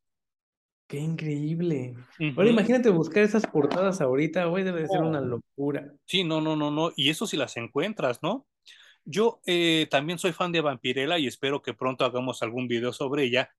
[0.93, 1.95] Qué increíble.
[2.21, 2.35] Ujú.
[2.39, 5.25] Ahora imagínate buscar esas portadas ahorita, güey, debe de ser una Oh.
[5.25, 5.91] locura.
[6.05, 6.93] Sí, no, no, no, no.
[6.97, 8.47] Y eso si las encuentras, ¿no?
[9.07, 13.25] Yo eh, también soy fan de Vampirella y espero que pronto hagamos algún video sobre
[13.25, 13.51] ella.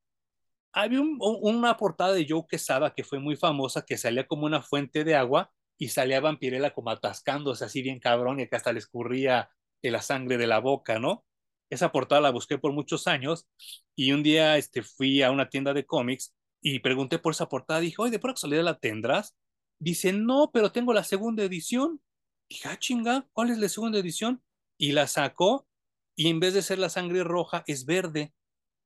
[0.74, 4.46] Había un- un- una portada de Joe Quesada que fue muy famosa, que salía como
[4.46, 8.72] una fuente de agua y salía Vampirella como atascándose así bien cabrón y que hasta
[8.74, 9.50] le escurría
[9.82, 11.26] de la sangre de la boca, ¿no?
[11.72, 13.48] Esa portada la busqué por muchos años
[13.96, 17.82] y un día este, fui a una tienda de cómics y pregunté por esa portada.
[17.82, 19.36] Dije, oye, ¿de por casualidad la tendrás?
[19.80, 22.02] Dice, no, pero tengo la segunda edición.
[22.50, 24.42] Dije, ah, chinga, ¿cuál es la segunda edición?
[24.78, 25.68] Y la sacó
[26.16, 28.34] y en vez de ser la sangre roja es verde.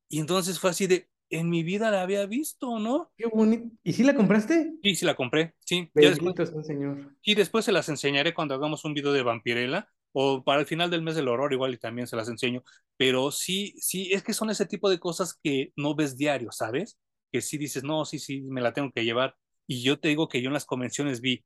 [0.09, 3.11] Y entonces fue así de, en mi vida la había visto, ¿no?
[3.15, 3.75] Qué bonito.
[3.83, 4.73] ¿Y si la compraste?
[4.81, 5.91] Sí, sí la compré, sí.
[5.93, 7.15] Ya después, Bendito el Señor.
[7.21, 10.89] y después se las enseñaré cuando hagamos un video de Vampirella o para el final
[10.89, 12.63] del mes del horror igual y también se las enseño.
[12.95, 16.97] Pero sí, sí, es que son ese tipo de cosas que no ves diario, ¿sabes?
[17.31, 19.35] Que sí dices, no, sí, sí, me la tengo que llevar.
[19.67, 21.45] Y yo te digo que yo en las convenciones vi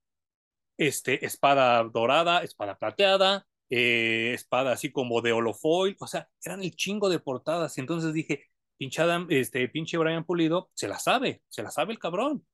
[0.77, 6.75] este, espada dorada, espada plateada, eh, espada así como de holofoil, o sea, eran el
[6.75, 7.77] chingo de portadas.
[7.77, 8.45] Y entonces dije,
[8.77, 12.45] pinche Adam, este, pinche Brian Pulido, se la sabe, se la sabe el cabrón.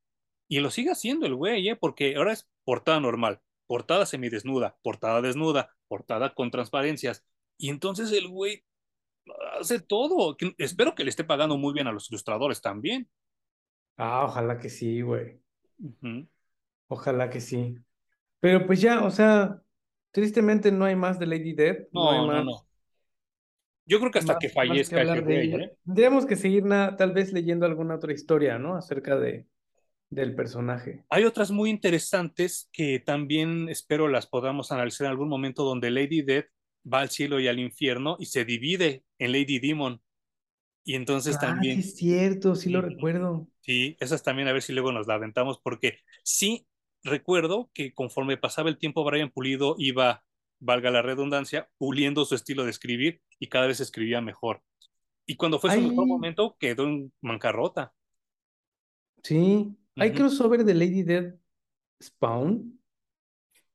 [0.48, 1.76] Y lo sigue haciendo el güey, ¿eh?
[1.76, 7.26] Porque ahora es portada normal, portada semidesnuda, portada desnuda, portada con transparencias.
[7.58, 8.64] Y entonces el güey
[9.60, 10.36] hace todo.
[10.38, 13.08] Que- Espero que le esté pagando muy bien a los ilustradores también.
[13.98, 15.40] Ah, ojalá que sí, güey.
[16.88, 17.76] Ojalá que sí.
[18.40, 19.62] Pero pues ya, o sea,
[20.12, 22.68] tristemente no hay más de Lady Death, no No, no, más, no.
[23.86, 25.58] Yo creo que hasta más, que que fallezca hablar de ella.
[25.58, 25.78] ¿eh?
[25.86, 26.64] Tendríamos que seguir
[26.98, 28.76] tal vez leyendo alguna otra historia, ¿no?
[28.76, 29.48] Acerca de,
[30.10, 31.06] del personaje.
[31.10, 36.22] Hay otras muy interesantes que también espero las podamos analizar en algún momento donde Lady
[36.22, 36.48] Death
[36.92, 40.02] va al cielo y al infierno y se divide en Lady Demon.
[40.86, 43.48] Y entonces Ah, sí también, es cierto, sí lo recuerdo.
[43.62, 46.68] sí, esas también a ver si luego nos la aventamos porque sí
[47.04, 50.24] recuerdo que conforme pasaba el tiempo Brian Pulido iba,
[50.60, 54.64] valga la redundancia, puliendo su estilo de escribir y cada vez escribía mejor.
[55.26, 57.94] Y cuando fue su mejor momento quedó en bancarrota.
[59.24, 61.36] sí, ¿Hay crossover de Lady Dead
[62.04, 62.80] Spawn?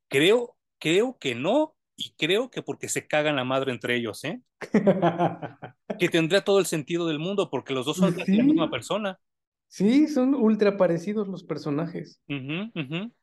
[0.08, 4.40] Creo, creo que no, y creo que porque se cagan la madre entre ellos, ¿eh?
[5.98, 9.18] que tendría todo el sentido del mundo, porque los dos son la misma persona.
[9.68, 12.20] Sí, son ultra parecidos los personajes.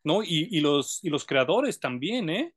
[0.03, 2.53] No, y, y, los, y los creadores también, ¿eh?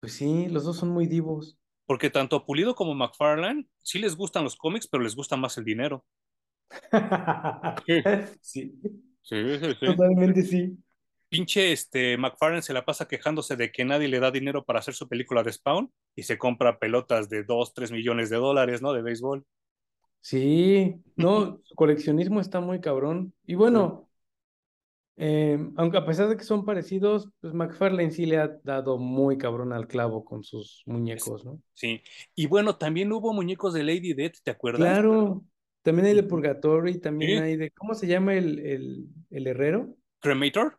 [0.00, 1.58] Pues sí, los dos son muy divos.
[1.86, 5.64] Porque tanto Pulido como McFarlane sí les gustan los cómics, pero les gusta más el
[5.64, 6.04] dinero.
[8.40, 8.72] sí.
[9.22, 10.78] Sí, sí, Totalmente sí.
[11.28, 14.94] Pinche este McFarlane se la pasa quejándose de que nadie le da dinero para hacer
[14.94, 18.92] su película de Spawn y se compra pelotas de 2, 3 millones de dólares, ¿no?
[18.92, 19.44] De béisbol.
[20.20, 23.32] Sí, no, su coleccionismo está muy cabrón.
[23.46, 24.06] Y bueno,
[25.18, 29.38] Em, aunque a pesar de que son parecidos, pues McFarlane sí le ha dado muy
[29.38, 31.58] cabrón al clavo con sus muñecos, ¿no?
[31.72, 32.02] Sí,
[32.34, 34.82] y bueno, también hubo muñecos de Lady Death, ¿te acuerdas?
[34.82, 35.42] Claro,
[35.80, 39.96] también hay de Purgatory, también hay de, ¿cómo se llama el, el, el herrero?
[40.20, 40.78] Cremator.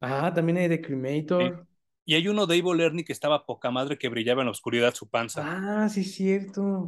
[0.00, 1.66] Ah, también hay de Cremator.
[2.06, 4.94] Y hay uno de Evil Ernie que estaba poca madre que brillaba en la oscuridad
[4.94, 5.44] su panza.
[5.44, 6.86] Ah, sí, cierto.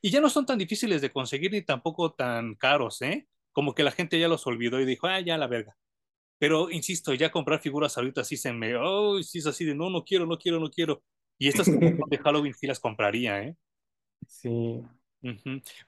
[0.00, 3.26] Y ya no son tan difíciles de conseguir ni tampoco tan caros, ¿eh?
[3.58, 5.76] como que la gente ya los olvidó y dijo, ah, ya la verga.
[6.38, 9.90] Pero insisto, ya comprar figuras ahorita sí se me, oh, sí es así de, no,
[9.90, 11.02] no quiero, no quiero, no quiero.
[11.38, 11.66] Y estas
[12.10, 13.56] de Halloween sí las compraría, ¿eh?
[14.28, 14.80] Sí.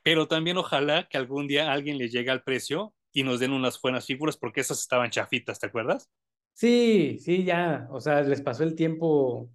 [0.02, 3.80] Pero también ojalá que algún día alguien le llegue al precio y nos den unas
[3.80, 6.10] buenas figuras porque esas estaban chafitas, ¿te acuerdas?
[6.52, 7.88] Sí, sí, ya.
[7.90, 9.50] O sea, les pasó el tiempo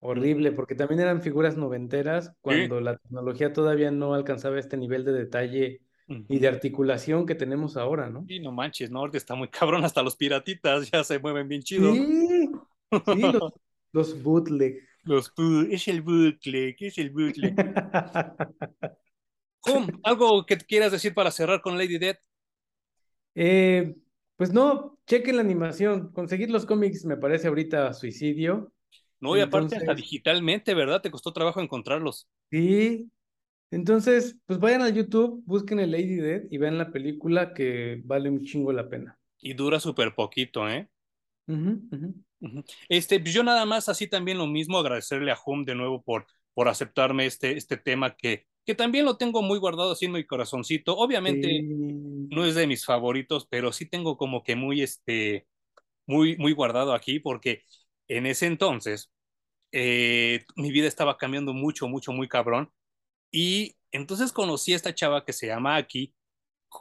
[0.00, 5.12] horrible porque también eran figuras noventeras cuando la tecnología todavía no alcanzaba este nivel de
[5.12, 8.24] detalle y de articulación que tenemos ahora, ¿no?
[8.26, 9.06] Sí, no manches, ¿no?
[9.12, 11.92] está muy cabrón, hasta los piratitas ya se mueven bien chido.
[11.92, 12.50] Sí,
[12.90, 13.52] sí los,
[13.92, 14.82] los bootleg.
[15.02, 15.32] Los
[15.70, 17.54] es el bootleg, es el bootleg.
[20.02, 22.16] ¿algo que quieras decir para cerrar con Lady Dead?
[23.40, 23.94] Eh,
[24.34, 26.10] pues no, chequen la animación.
[26.12, 28.72] Conseguir los cómics me parece ahorita suicidio.
[29.20, 31.00] No, y aparte hasta digitalmente, ¿verdad?
[31.00, 32.28] Te costó trabajo encontrarlos.
[32.50, 33.08] Sí,
[33.70, 38.28] entonces, pues vayan a YouTube, busquen el Lady Dead y vean la película que vale
[38.28, 39.16] un chingo la pena.
[39.38, 40.88] Y dura súper poquito, ¿eh?
[42.88, 46.26] Este, pues yo nada más así también lo mismo, agradecerle a Hum de nuevo por,
[46.54, 50.26] por aceptarme este, este tema que, que también lo tengo muy guardado así en mi
[50.26, 50.94] corazoncito.
[50.94, 55.46] Obviamente no es de mis favoritos, pero sí tengo como que muy, este,
[56.06, 57.62] muy, muy guardado aquí porque
[58.08, 59.10] en ese entonces
[59.72, 62.70] eh, mi vida estaba cambiando mucho, mucho, muy cabrón
[63.32, 66.14] y entonces conocí a esta chava que se llama Aki,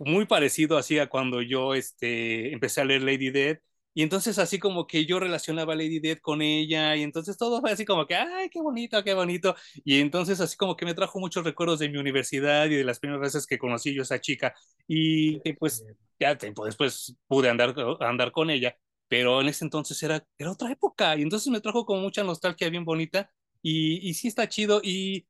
[0.01, 3.59] muy parecido así a cuando yo este, empecé a leer Lady Dead.
[3.97, 7.61] Y entonces así como que yo relacionaba a Lady Dead con ella y entonces todo
[7.61, 9.55] fue así como que, ay, qué bonito, qué bonito.
[9.83, 12.99] Y entonces así como que me trajo muchos recuerdos de mi universidad y de las
[12.99, 14.53] primeras veces que conocí yo a esa chica.
[14.87, 15.83] Y, pues
[16.19, 18.77] ya tiempo después pude andar, andar con ella,
[19.07, 22.69] pero en ese entonces era, era otra época y entonces me trajo como mucha nostalgia
[22.69, 23.31] bien bonita
[23.63, 24.79] y, y sí está chido.
[24.83, 25.25] Y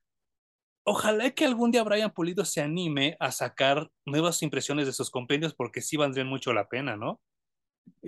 [0.89, 5.53] Ojalá que algún día Brian Pulido se anime a sacar nuevas impresiones de sus compendios
[5.53, 7.21] porque sí valdrían mucho la pena, ¿no?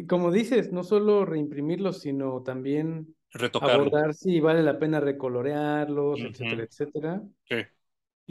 [0.07, 3.87] Como dices, no solo reimprimirlos, sino también Retocarlos.
[3.87, 7.23] abordar si vale la pena recolorearlos, etcétera, etcétera.
[7.47, 7.55] Sí.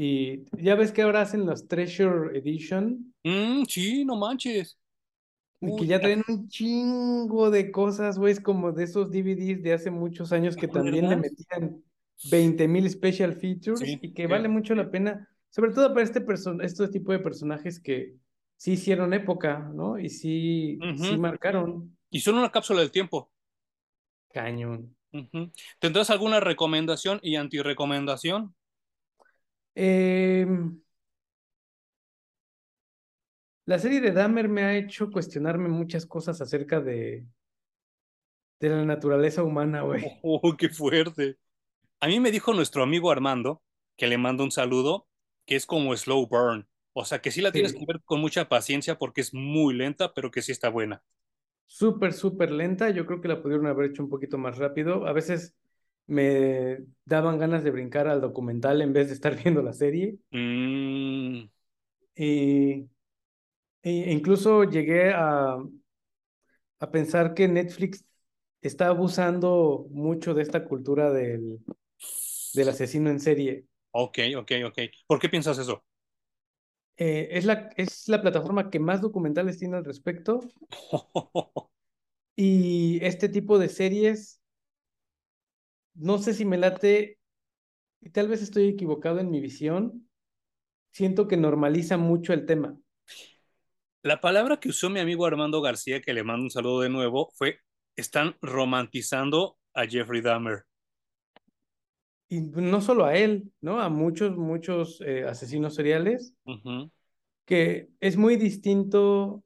[0.00, 3.12] Y ya ves que ahora hacen los Treasure Edition.
[3.24, 4.78] Mm, sí, no manches.
[5.60, 9.90] Y que ya traen un chingo de cosas, güey, como de esos DVDs de hace
[9.90, 11.82] muchos años que también le metían
[12.30, 16.24] 20 mil special features y que vale mucho la pena, sobre todo para este,
[16.62, 18.14] este tipo de personajes que
[18.58, 19.98] sí hicieron época, ¿no?
[19.98, 21.96] Y sí, sí marcaron.
[22.10, 23.30] Y son una cápsula del tiempo.
[24.30, 24.94] Cañón.
[25.78, 28.54] ¿Tendrás alguna recomendación y antirecomendación?
[29.74, 30.80] Em,
[33.64, 37.24] la serie de Dahmer me ha hecho cuestionarme muchas cosas acerca de,
[38.60, 40.02] de la naturaleza humana, güey.
[40.22, 41.38] Oh, qué fuerte.
[42.00, 43.62] A mí me dijo nuestro amigo Armando,
[43.96, 45.06] que le mando un saludo,
[45.46, 46.68] que es como slow burn.
[46.92, 50.12] O sea, que sí la tienes que ver con mucha paciencia porque es muy lenta,
[50.14, 51.02] pero que sí está buena.
[51.66, 52.90] Súper, súper lenta.
[52.90, 55.06] Yo creo que la pudieron haber hecho un poquito más rápido.
[55.06, 55.54] A veces
[56.06, 60.18] me daban ganas de brincar al documental en vez de estar viendo la serie.
[60.32, 61.48] Mm.
[62.16, 62.88] Y,
[63.82, 65.58] e incluso llegué a,
[66.80, 68.04] a pensar que Netflix
[68.60, 71.60] está abusando mucho de esta cultura del,
[72.54, 73.64] del asesino en serie.
[73.92, 74.78] Ok, ok, ok.
[75.06, 75.84] ¿Por qué piensas eso?
[76.98, 80.40] Eh, es, la, es la plataforma que más documentales tiene al respecto.
[82.36, 84.40] y este tipo de series,
[85.94, 87.18] no sé si me late,
[88.00, 90.08] y tal vez estoy equivocado en mi visión,
[90.92, 92.76] siento que normaliza mucho el tema.
[94.02, 97.30] La palabra que usó mi amigo Armando García, que le mando un saludo de nuevo,
[97.34, 97.60] fue
[97.96, 100.67] están romantizando a Jeffrey Dahmer.
[102.28, 103.80] Y no solo a él, ¿no?
[103.80, 106.34] A muchos, muchos eh, asesinos seriales,
[107.46, 109.42] que es muy distinto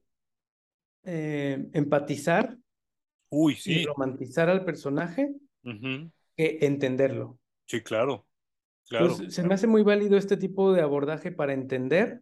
[1.05, 2.59] eh, empatizar
[3.31, 3.73] Uy, sí.
[3.73, 7.39] y romantizar al personaje que entenderlo.
[7.67, 8.27] Sí, claro.
[8.89, 9.15] claro.
[9.15, 12.21] se me hace muy válido este tipo de abordaje para entender,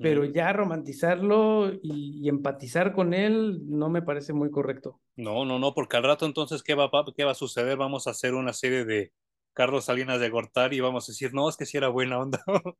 [0.00, 5.00] pero ya romantizarlo y, empatizar con él no me parece muy correcto.
[5.14, 7.76] No, no, no, porque al rato entonces, ¿qué va, qué va a suceder?
[7.76, 9.12] Vamos a hacer una serie de
[9.58, 12.40] Carlos Salinas de Gortari y vamos a decir, no, es que sí era buena onda.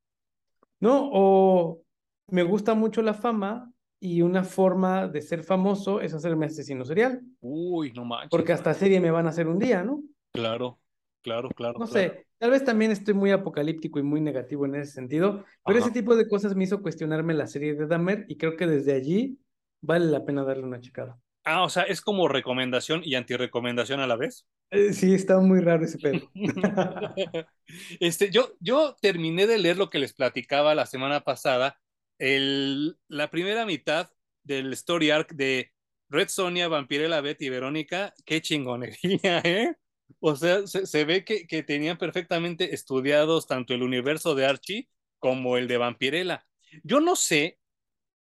[0.79, 1.83] no, o
[2.29, 7.20] me gusta mucho la fama, y una forma de ser famoso es hacerme asesino serial.
[7.41, 8.31] Uy, no manches.
[8.31, 10.05] Porque hasta serie me van a hacer un día, ¿no?
[10.31, 10.79] Claro,
[11.20, 11.81] claro, claro.
[11.81, 15.81] No sé, tal vez también estoy muy apocalíptico y muy negativo en ese sentido, pero
[15.81, 18.95] ese tipo de cosas me hizo cuestionarme la serie de Dahmer y creo que desde
[18.95, 19.41] allí
[19.81, 21.18] vale la pena darle una checada.
[21.51, 24.46] Ah, o sea, es como recomendación y antirecomendación a la vez.
[24.70, 26.30] Eh, sí, está muy raro ese pedo.
[28.01, 31.78] este, yo, yo terminé de leer lo que les platicaba la semana pasada
[32.18, 34.11] el, la primera mitad
[34.42, 35.72] del story arc de
[36.11, 39.74] Red Sonia, Vampirella, Betty y Verónica, qué chingonería, ¿eh?
[40.20, 44.88] O sea, se, ve que, que, tenían perfectamente estudiados tanto el universo de Archie
[45.18, 46.46] como el de Vampirella.
[46.82, 47.59] Yo no sé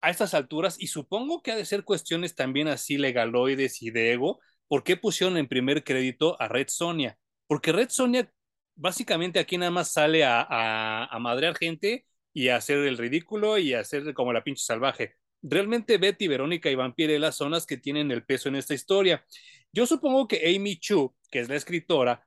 [0.05, 4.13] a estas alturas, y supongo que ha de ser cuestiones también así legaloides y de
[4.13, 7.17] ego, ¿por qué pusieron en primer crédito a Red Sonia?
[7.47, 8.31] Porque Red Sonia
[8.75, 13.73] básicamente aquí nada más sale a, a, a madrear gente y hacer el ridículo y
[13.73, 15.15] hacer como la pinche salvaje.
[15.41, 19.25] Realmente Betty, Verónica y Vampirella son las que tienen el peso en esta historia.
[19.71, 22.23] Yo supongo que Amy Chu, que es la escritora,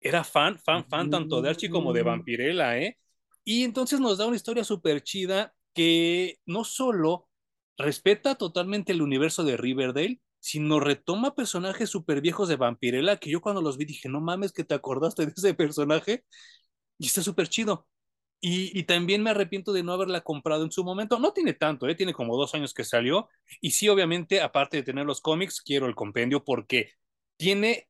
[0.00, 2.06] era fan, fan, fan tanto de Archie como de mm.
[2.06, 2.96] Vampirella, ¿eh?
[3.44, 7.26] Y entonces nos da una historia súper chida que no solo
[7.78, 13.40] respeta totalmente el universo de Riverdale, sino retoma personajes súper viejos de Vampirella que yo
[13.40, 16.22] cuando los vi dije, no mames que te acordaste de ese personaje
[16.98, 17.86] y está súper chido.
[18.42, 21.18] Y, también me arrepiento de no haberla comprado en su momento.
[21.18, 21.94] No tiene tanto, ¿eh?
[21.94, 23.30] tiene como dos años que salió.
[23.62, 26.92] Y sí, obviamente, aparte de tener los cómics, quiero el compendio porque
[27.38, 27.88] tiene,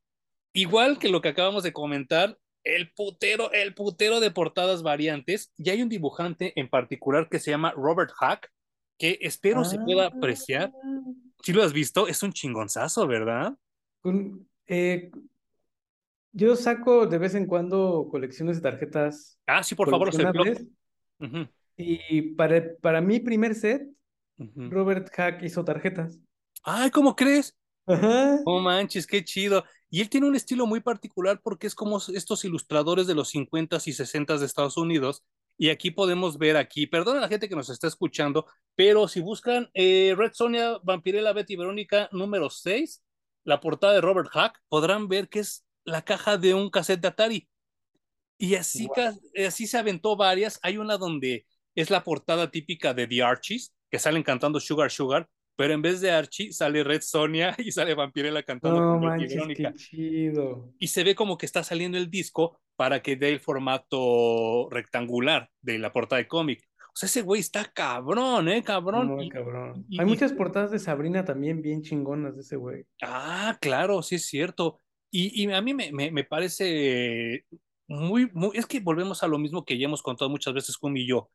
[0.53, 5.53] igual que lo que acabamos de comentar, el putero, el putero de portadas variantes.
[5.57, 8.51] Y hay un dibujante en particular que se llama Robert Hack,
[8.99, 10.73] que espero se pueda apreciar.
[11.43, 13.55] Si lo has visto, es un chingonzazo, ¿verdad?
[14.67, 15.11] eh,
[16.33, 19.39] yo saco de vez en cuando colecciones de tarjetas.
[19.47, 20.11] Ah, sí, por favor,
[21.77, 23.89] Y para, para mi primer set,
[24.37, 26.19] Robert Hack hizo tarjetas.
[26.63, 27.57] Ay, ¿cómo crees?
[27.87, 28.39] Ajá.
[28.45, 29.65] Oh manches, qué chido.
[29.91, 33.89] Y él tiene un estilo muy particular porque es como estos ilustradores de los 50s
[33.89, 35.25] y 60s de Estados Unidos.
[35.59, 39.21] Y aquí podemos ver aquí, perdón a la gente que nos está escuchando, pero si
[39.21, 43.03] buscan eh, Red Sonia, Vampirella, Betty Verónica, número 6,
[43.45, 47.09] la portada de Robert Hack, podrán ver que es la caja de un cassette de
[47.09, 47.49] Atari.
[48.39, 48.89] Y así,
[49.47, 50.59] así se aventó varias.
[50.63, 55.29] Hay una donde es la portada típica de The Archies, que salen cantando Sugar Sugar,
[55.61, 59.75] pero en vez de Archie sale Red Sonia y sale Vampirella cantando no, manches, qué
[59.75, 60.73] chido.
[60.79, 65.51] Y se ve como que está saliendo el disco para que dé el formato rectangular
[65.61, 66.67] de la portada de cómic.
[66.79, 68.63] O sea, ese güey está cabrón, ¿eh?
[68.65, 69.29] Cabrón.
[69.29, 69.85] cabrón.
[69.99, 72.87] Hay muchas portadas de Sabrina también bien chingonas de ese güey.
[73.03, 74.79] Ah, claro, sí es cierto.
[75.11, 77.45] Y, a mí me, me, parece
[77.87, 80.97] muy, muy, es que volvemos a lo mismo que ya hemos contado muchas veces con
[80.97, 81.31] y yo.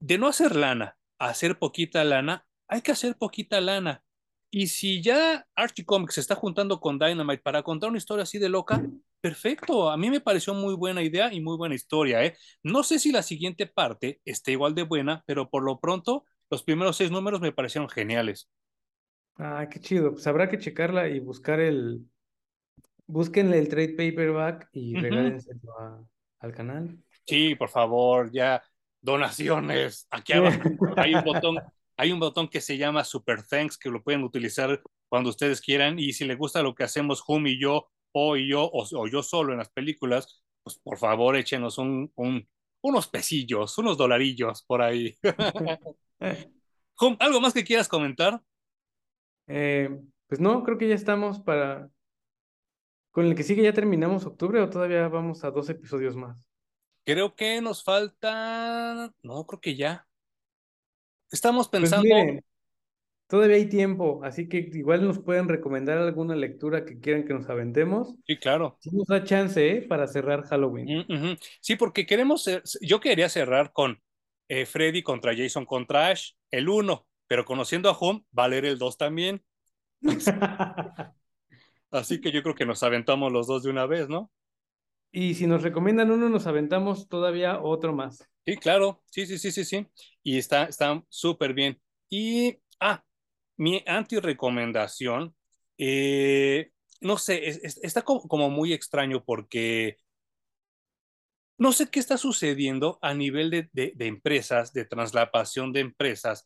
[0.00, 4.02] De no hacer lana, hacer poquita lana, hay que hacer poquita lana.
[4.50, 8.38] Y si ya Archie Comics se está juntando con Dynamite para contar una historia así
[8.38, 8.82] de loca,
[9.20, 9.90] perfecto.
[9.90, 12.36] A mí me pareció muy buena idea y muy buena historia, ¿eh?
[12.62, 16.62] No sé si la siguiente parte esté igual de buena, pero por lo pronto los
[16.62, 18.48] primeros seis números me parecieron geniales.
[19.36, 20.12] Ah, qué chido.
[20.12, 22.06] Pues habrá que checarla y buscar el,
[23.06, 26.06] búsquenle el trade paperback y uh
[26.40, 26.96] al canal.
[27.26, 28.62] Sí, por favor, ya
[29.00, 30.06] donaciones.
[30.08, 30.60] Aquí abajo
[30.96, 31.56] hay un botón,
[31.98, 35.98] hay un botón que se llama Super Thanks que lo pueden utilizar cuando ustedes quieran
[35.98, 39.22] y si les gusta lo que hacemos Hum y yo o y yo o, yo
[39.22, 42.10] solo en las películas, pues por favor échenos un,
[42.80, 45.16] unos pesillos, unos dolarillos por ahí.
[47.00, 48.42] Hum, ¿algo más que quieras comentar?
[49.46, 49.88] Eh,
[50.26, 51.88] pues no, creo que ya estamos para
[53.12, 56.36] ¿Con el que sigue ya terminamos octubre o todavía vamos a dos episodios más?
[57.04, 59.12] Creo que nos falta.
[59.22, 60.07] No, creo que ya.
[61.30, 62.42] Estamos pues pensando.
[63.26, 67.48] todavía hay tiempo, así que igual nos pueden recomendar alguna lectura que quieran que nos
[67.48, 68.14] aventemos.
[68.26, 68.78] Sí, claro.
[68.80, 69.82] Sí nos da chance ¿eh?
[69.82, 71.04] para cerrar Halloween.
[71.08, 72.48] Mm, sí, porque queremos.
[72.80, 74.00] Yo quería cerrar con
[74.48, 77.06] eh, Freddy contra Jason contra Ash, el 1.
[77.26, 79.42] pero conociendo a Home, va a leer el 2 también.
[81.90, 84.30] Así que yo creo que nos aventamos los dos de una vez, ¿no?
[85.10, 88.28] Y si nos recomiendan uno, nos aventamos todavía otro más.
[88.44, 89.86] Sí, claro, sí, sí, sí, sí, sí.
[90.22, 91.80] Y está, está súper bien.
[92.08, 93.02] Y, ah,
[93.56, 95.34] mi anti-recomendación,
[95.76, 99.96] eh, no sé, está como, muy extraño porque
[101.58, 106.44] no sé qué está sucediendo a nivel de, de, empresas, de traslapación de empresas,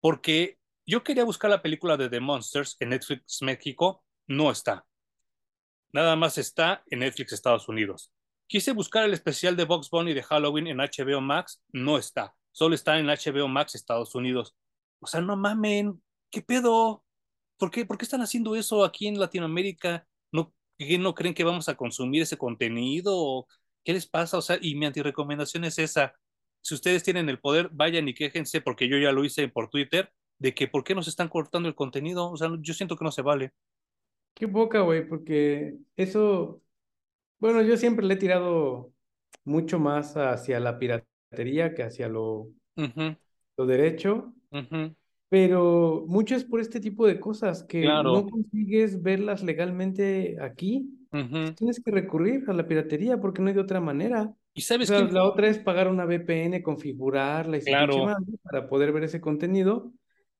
[0.00, 4.86] porque yo quería buscar la película de The Monsters en Netflix México, no está.
[5.92, 8.10] Nada más está en Netflix Estados Unidos.
[8.46, 12.34] Quise buscar el especial de Box Bunny de Halloween en HBO Max, no está.
[12.52, 14.54] Solo está en HBO Max Estados Unidos.
[15.00, 17.04] O sea, no mamen, ¿qué pedo?
[17.56, 20.06] ¿Por qué, ¿Por qué están haciendo eso aquí en Latinoamérica?
[20.32, 23.46] ¿No, ¿No creen que vamos a consumir ese contenido?
[23.84, 24.38] ¿Qué les pasa?
[24.38, 26.14] O sea, y mi antirecomendación es esa.
[26.60, 30.12] Si ustedes tienen el poder, vayan y quéjense, porque yo ya lo hice por Twitter,
[30.38, 32.30] de que por qué nos están cortando el contenido.
[32.30, 33.52] O sea, yo siento que no se vale.
[34.38, 36.62] Qué poca, güey, porque eso,
[37.40, 38.92] bueno, yo siempre le he tirado
[39.42, 44.32] mucho más hacia la piratería que hacia lo, lo derecho.
[45.28, 50.88] Pero mucho es por este tipo de cosas que no consigues verlas legalmente aquí.
[51.10, 54.32] Tienes que recurrir a la piratería porque no hay de otra manera.
[54.54, 58.06] Y sabes que la otra es pagar una VPN, configurarla y claro.
[58.44, 59.92] para poder ver ese contenido.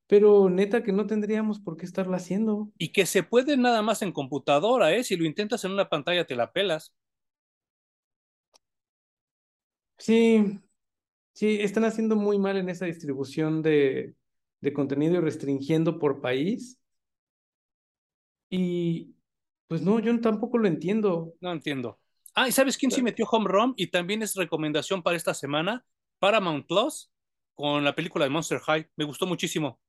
[0.09, 2.70] Pero neta que no tendríamos por qué estarlo haciendo.
[2.78, 5.04] Y que se puede nada más en computadora, ¿eh?
[5.04, 6.94] Si lo intentas en una pantalla te la pelas.
[9.98, 10.61] Sí,
[11.34, 14.14] sí, están haciendo muy mal en esa distribución de,
[14.61, 16.78] de contenido y restringiendo por país.
[18.50, 19.14] Y
[19.66, 21.34] pues no, yo tampoco lo entiendo.
[21.40, 22.00] No entiendo.
[22.34, 23.74] Ah, ¿y sabes quién sí metió Home Run?
[23.76, 25.84] Y también es recomendación para esta semana,
[26.18, 27.11] Paramount Plus,
[27.54, 28.88] con la película de Monster High.
[28.96, 29.80] Me gustó muchísimo.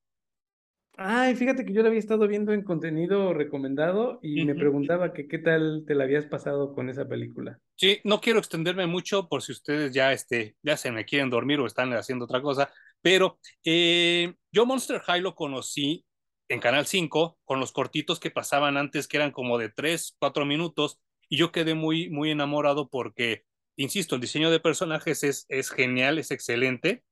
[1.02, 5.28] Ay, fíjate que yo la había estado viendo en contenido recomendado y me preguntaba que
[5.28, 7.58] qué tal te la habías pasado con esa película.
[7.76, 11.58] Sí, no quiero extenderme mucho por si ustedes ya, este, ya se me quieren dormir
[11.58, 12.70] o están haciendo otra cosa,
[13.00, 16.04] pero eh, yo Monster High lo conocí
[16.50, 20.44] en Canal 5 con los cortitos que pasaban antes, que eran como de 3, 4
[20.44, 23.44] minutos, y yo quedé muy, muy enamorado porque,
[23.76, 27.04] insisto, el diseño de personajes es, es genial, es excelente.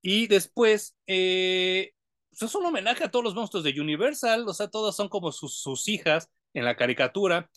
[0.00, 1.92] Y después, eh,
[2.32, 5.32] pues es un homenaje a todos los monstruos de Universal, o sea, todas son como
[5.32, 7.50] sus, sus hijas en la caricatura.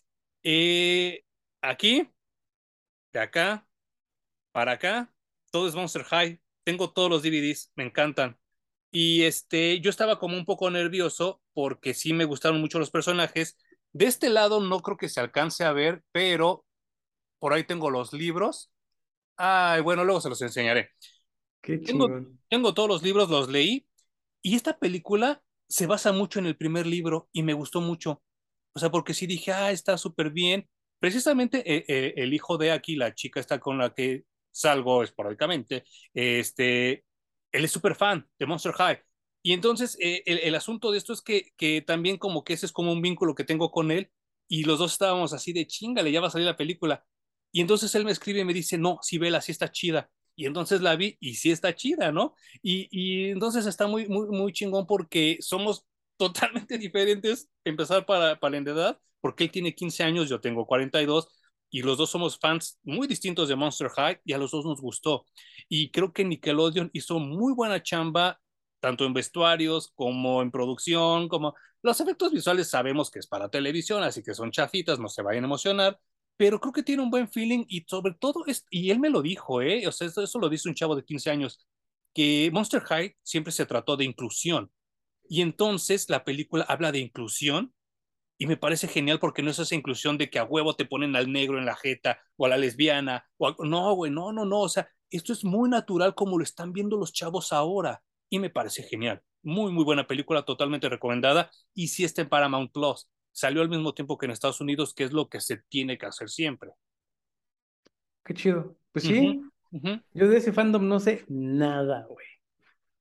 [0.44, 1.24] Eh,
[1.62, 2.10] aquí,
[3.14, 3.68] de acá,
[4.52, 5.14] para acá,
[5.50, 8.38] todo es Monster High, tengo todos los DVDs, me encantan.
[8.92, 13.58] Y este, yo estaba como un poco nervioso porque sí me gustaron mucho los personajes.
[13.94, 16.66] De este lado no creo que se alcance a ver, pero
[17.40, 18.72] por ahí tengo los libros.
[19.38, 20.92] Ay, bueno, luego se los enseñaré.
[21.62, 22.10] Qué tengo,
[22.50, 23.88] tengo todos los libros, los leí.
[24.46, 28.22] Y esta película se basa mucho en el primer libro y me gustó mucho.
[28.76, 30.70] O sea, porque sí dije, ah, está súper bien.
[31.00, 35.84] Precisamente eh, eh, el hijo de aquí, la chica está con la que salgo esporádicamente,
[36.14, 37.06] este,
[37.52, 39.02] él es súper fan de Monster High.
[39.42, 42.72] Y entonces eh, el, asunto de esto es que, que también como que ese es
[42.72, 44.12] como un vínculo que tengo con él
[44.48, 47.04] y los dos estábamos así de chingale, ya va a salir la película.
[47.52, 50.12] Y entonces él me escribe y me dice, no, si vela, sí está chida.
[50.36, 52.36] Y entonces la vi y sí está chida, ¿no?
[52.62, 55.86] Y, y entonces está muy, muy, muy chingón porque somos
[56.18, 61.28] totalmente diferentes, empezar para, para la edad, porque él tiene 15 años, yo tengo 42,
[61.70, 64.82] y los dos somos fans muy distintos de Monster High y a los dos nos
[64.82, 65.26] gustó.
[65.68, 68.40] Y creo que Nickelodeon hizo muy buena chamba,
[68.80, 74.04] tanto en vestuarios como en producción, como los efectos visuales sabemos que es para televisión,
[74.04, 76.00] así que son chafitas, no se vayan a emocionar,
[76.38, 79.22] pero creo que tiene un buen feeling y sobre todo, es, y él me lo
[79.22, 79.88] dijo, ¿eh?
[79.88, 81.66] o sea, eso, eso lo dice un chavo de 15 años,
[82.14, 84.72] que Monster High siempre se trató de inclusión.
[85.28, 87.74] Y entonces la película habla de inclusión
[88.38, 91.16] y me parece genial porque no es esa inclusión de que a huevo te ponen
[91.16, 93.26] al negro en la jeta o a la lesbiana.
[93.38, 94.62] O No, güey, no, no, no.
[94.62, 98.04] O sea, esto es muy natural como lo están viendo los chavos ahora.
[98.30, 99.22] Y me parece genial.
[99.42, 101.50] Muy, muy buena película, totalmente recomendada.
[101.74, 103.08] Y si está en Paramount Plus.
[103.36, 106.06] Salió al mismo tiempo que en Estados Unidos, que es lo que se tiene que
[106.06, 106.72] hacer siempre.
[108.24, 108.78] Qué chido.
[108.94, 109.42] Pues sí.
[110.14, 112.26] Yo de ese fandom no sé nada, güey.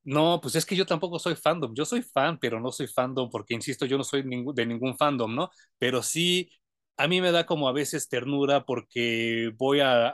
[0.03, 1.73] No, pues es que yo tampoco soy fandom.
[1.73, 5.33] Yo soy fan, pero no soy fandom porque, insisto, yo no soy de ningún fandom,
[5.33, 5.51] ¿no?
[5.79, 6.51] Pero sí,
[6.97, 10.09] a mí me da como a veces ternura porque voy a,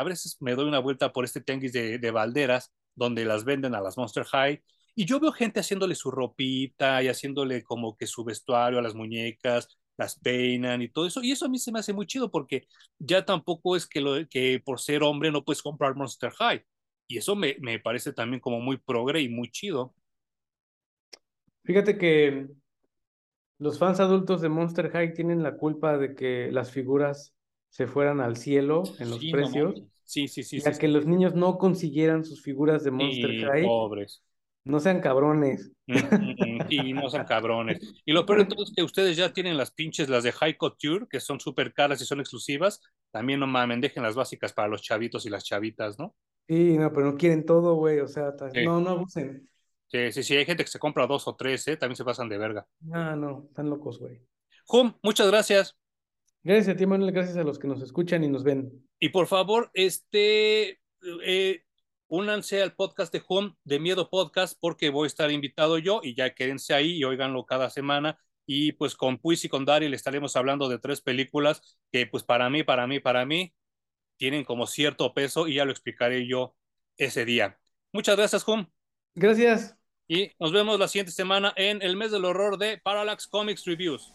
[0.00, 3.76] a, veces me doy una vuelta por este tenguis de, de balderas donde las venden
[3.76, 4.64] a las Monster High
[5.00, 8.94] y yo veo gente haciéndole su ropita y haciéndole como que su vestuario a las
[8.94, 11.22] muñecas, las peinan y todo eso.
[11.22, 12.66] Y eso a mí se me hace muy chido porque
[12.98, 16.62] ya tampoco es que, lo, que por ser hombre no puedes comprar Monster High.
[17.08, 19.94] Y eso me, me parece también como muy progre y muy chido.
[21.64, 22.48] Fíjate que
[23.56, 27.34] los fans adultos de Monster High tienen la culpa de que las figuras
[27.70, 29.82] se fueran al cielo en los precios.
[30.04, 30.60] sí, sí, sí.
[30.60, 33.64] Ya que los niños no consiguieran sus figuras de Monster High.
[33.64, 34.22] Pobres.
[34.64, 35.72] No sean cabrones.
[35.86, 37.78] Mm, mm, sí, no sean cabrones.
[38.04, 41.06] Y lo peor entonces es que ustedes ya tienen las pinches, las de High Couture,
[41.08, 42.80] que son súper caras y son exclusivas.
[43.10, 46.14] También no mamen, dejen las básicas para los chavitos y las chavitas, ¿no?
[46.46, 48.00] Sí, no, pero no quieren todo, güey.
[48.00, 48.34] O sea,
[48.64, 49.48] no, no abusen.
[49.88, 51.76] Sí, sí, sí, hay gente que se compra dos o tres, ¿eh?
[51.76, 52.66] También se pasan de verga.
[52.92, 54.20] Ah, no, están locos, güey.
[54.68, 55.76] Hum, muchas gracias.
[56.42, 58.70] Gracias a ti, Manuel, gracias a los que nos escuchan y nos ven.
[58.98, 60.80] Y por favor, este,
[61.24, 61.64] eh,
[62.10, 66.14] únanse al podcast de Home de Miedo Podcast porque voy a estar invitado yo y
[66.14, 68.18] ya quédense ahí y oiganlo cada semana.
[68.46, 72.24] Y pues con Puis y con Dari le estaremos hablando de tres películas que pues
[72.24, 73.54] para mí, para mí, para mí
[74.18, 76.56] tienen como cierto peso y ya lo explicaré yo
[76.98, 77.58] ese día.
[77.92, 78.66] Muchas gracias, Hum.
[79.14, 79.76] Gracias.
[80.08, 84.12] Y nos vemos la siguiente semana en el mes del horror de Parallax Comics Reviews.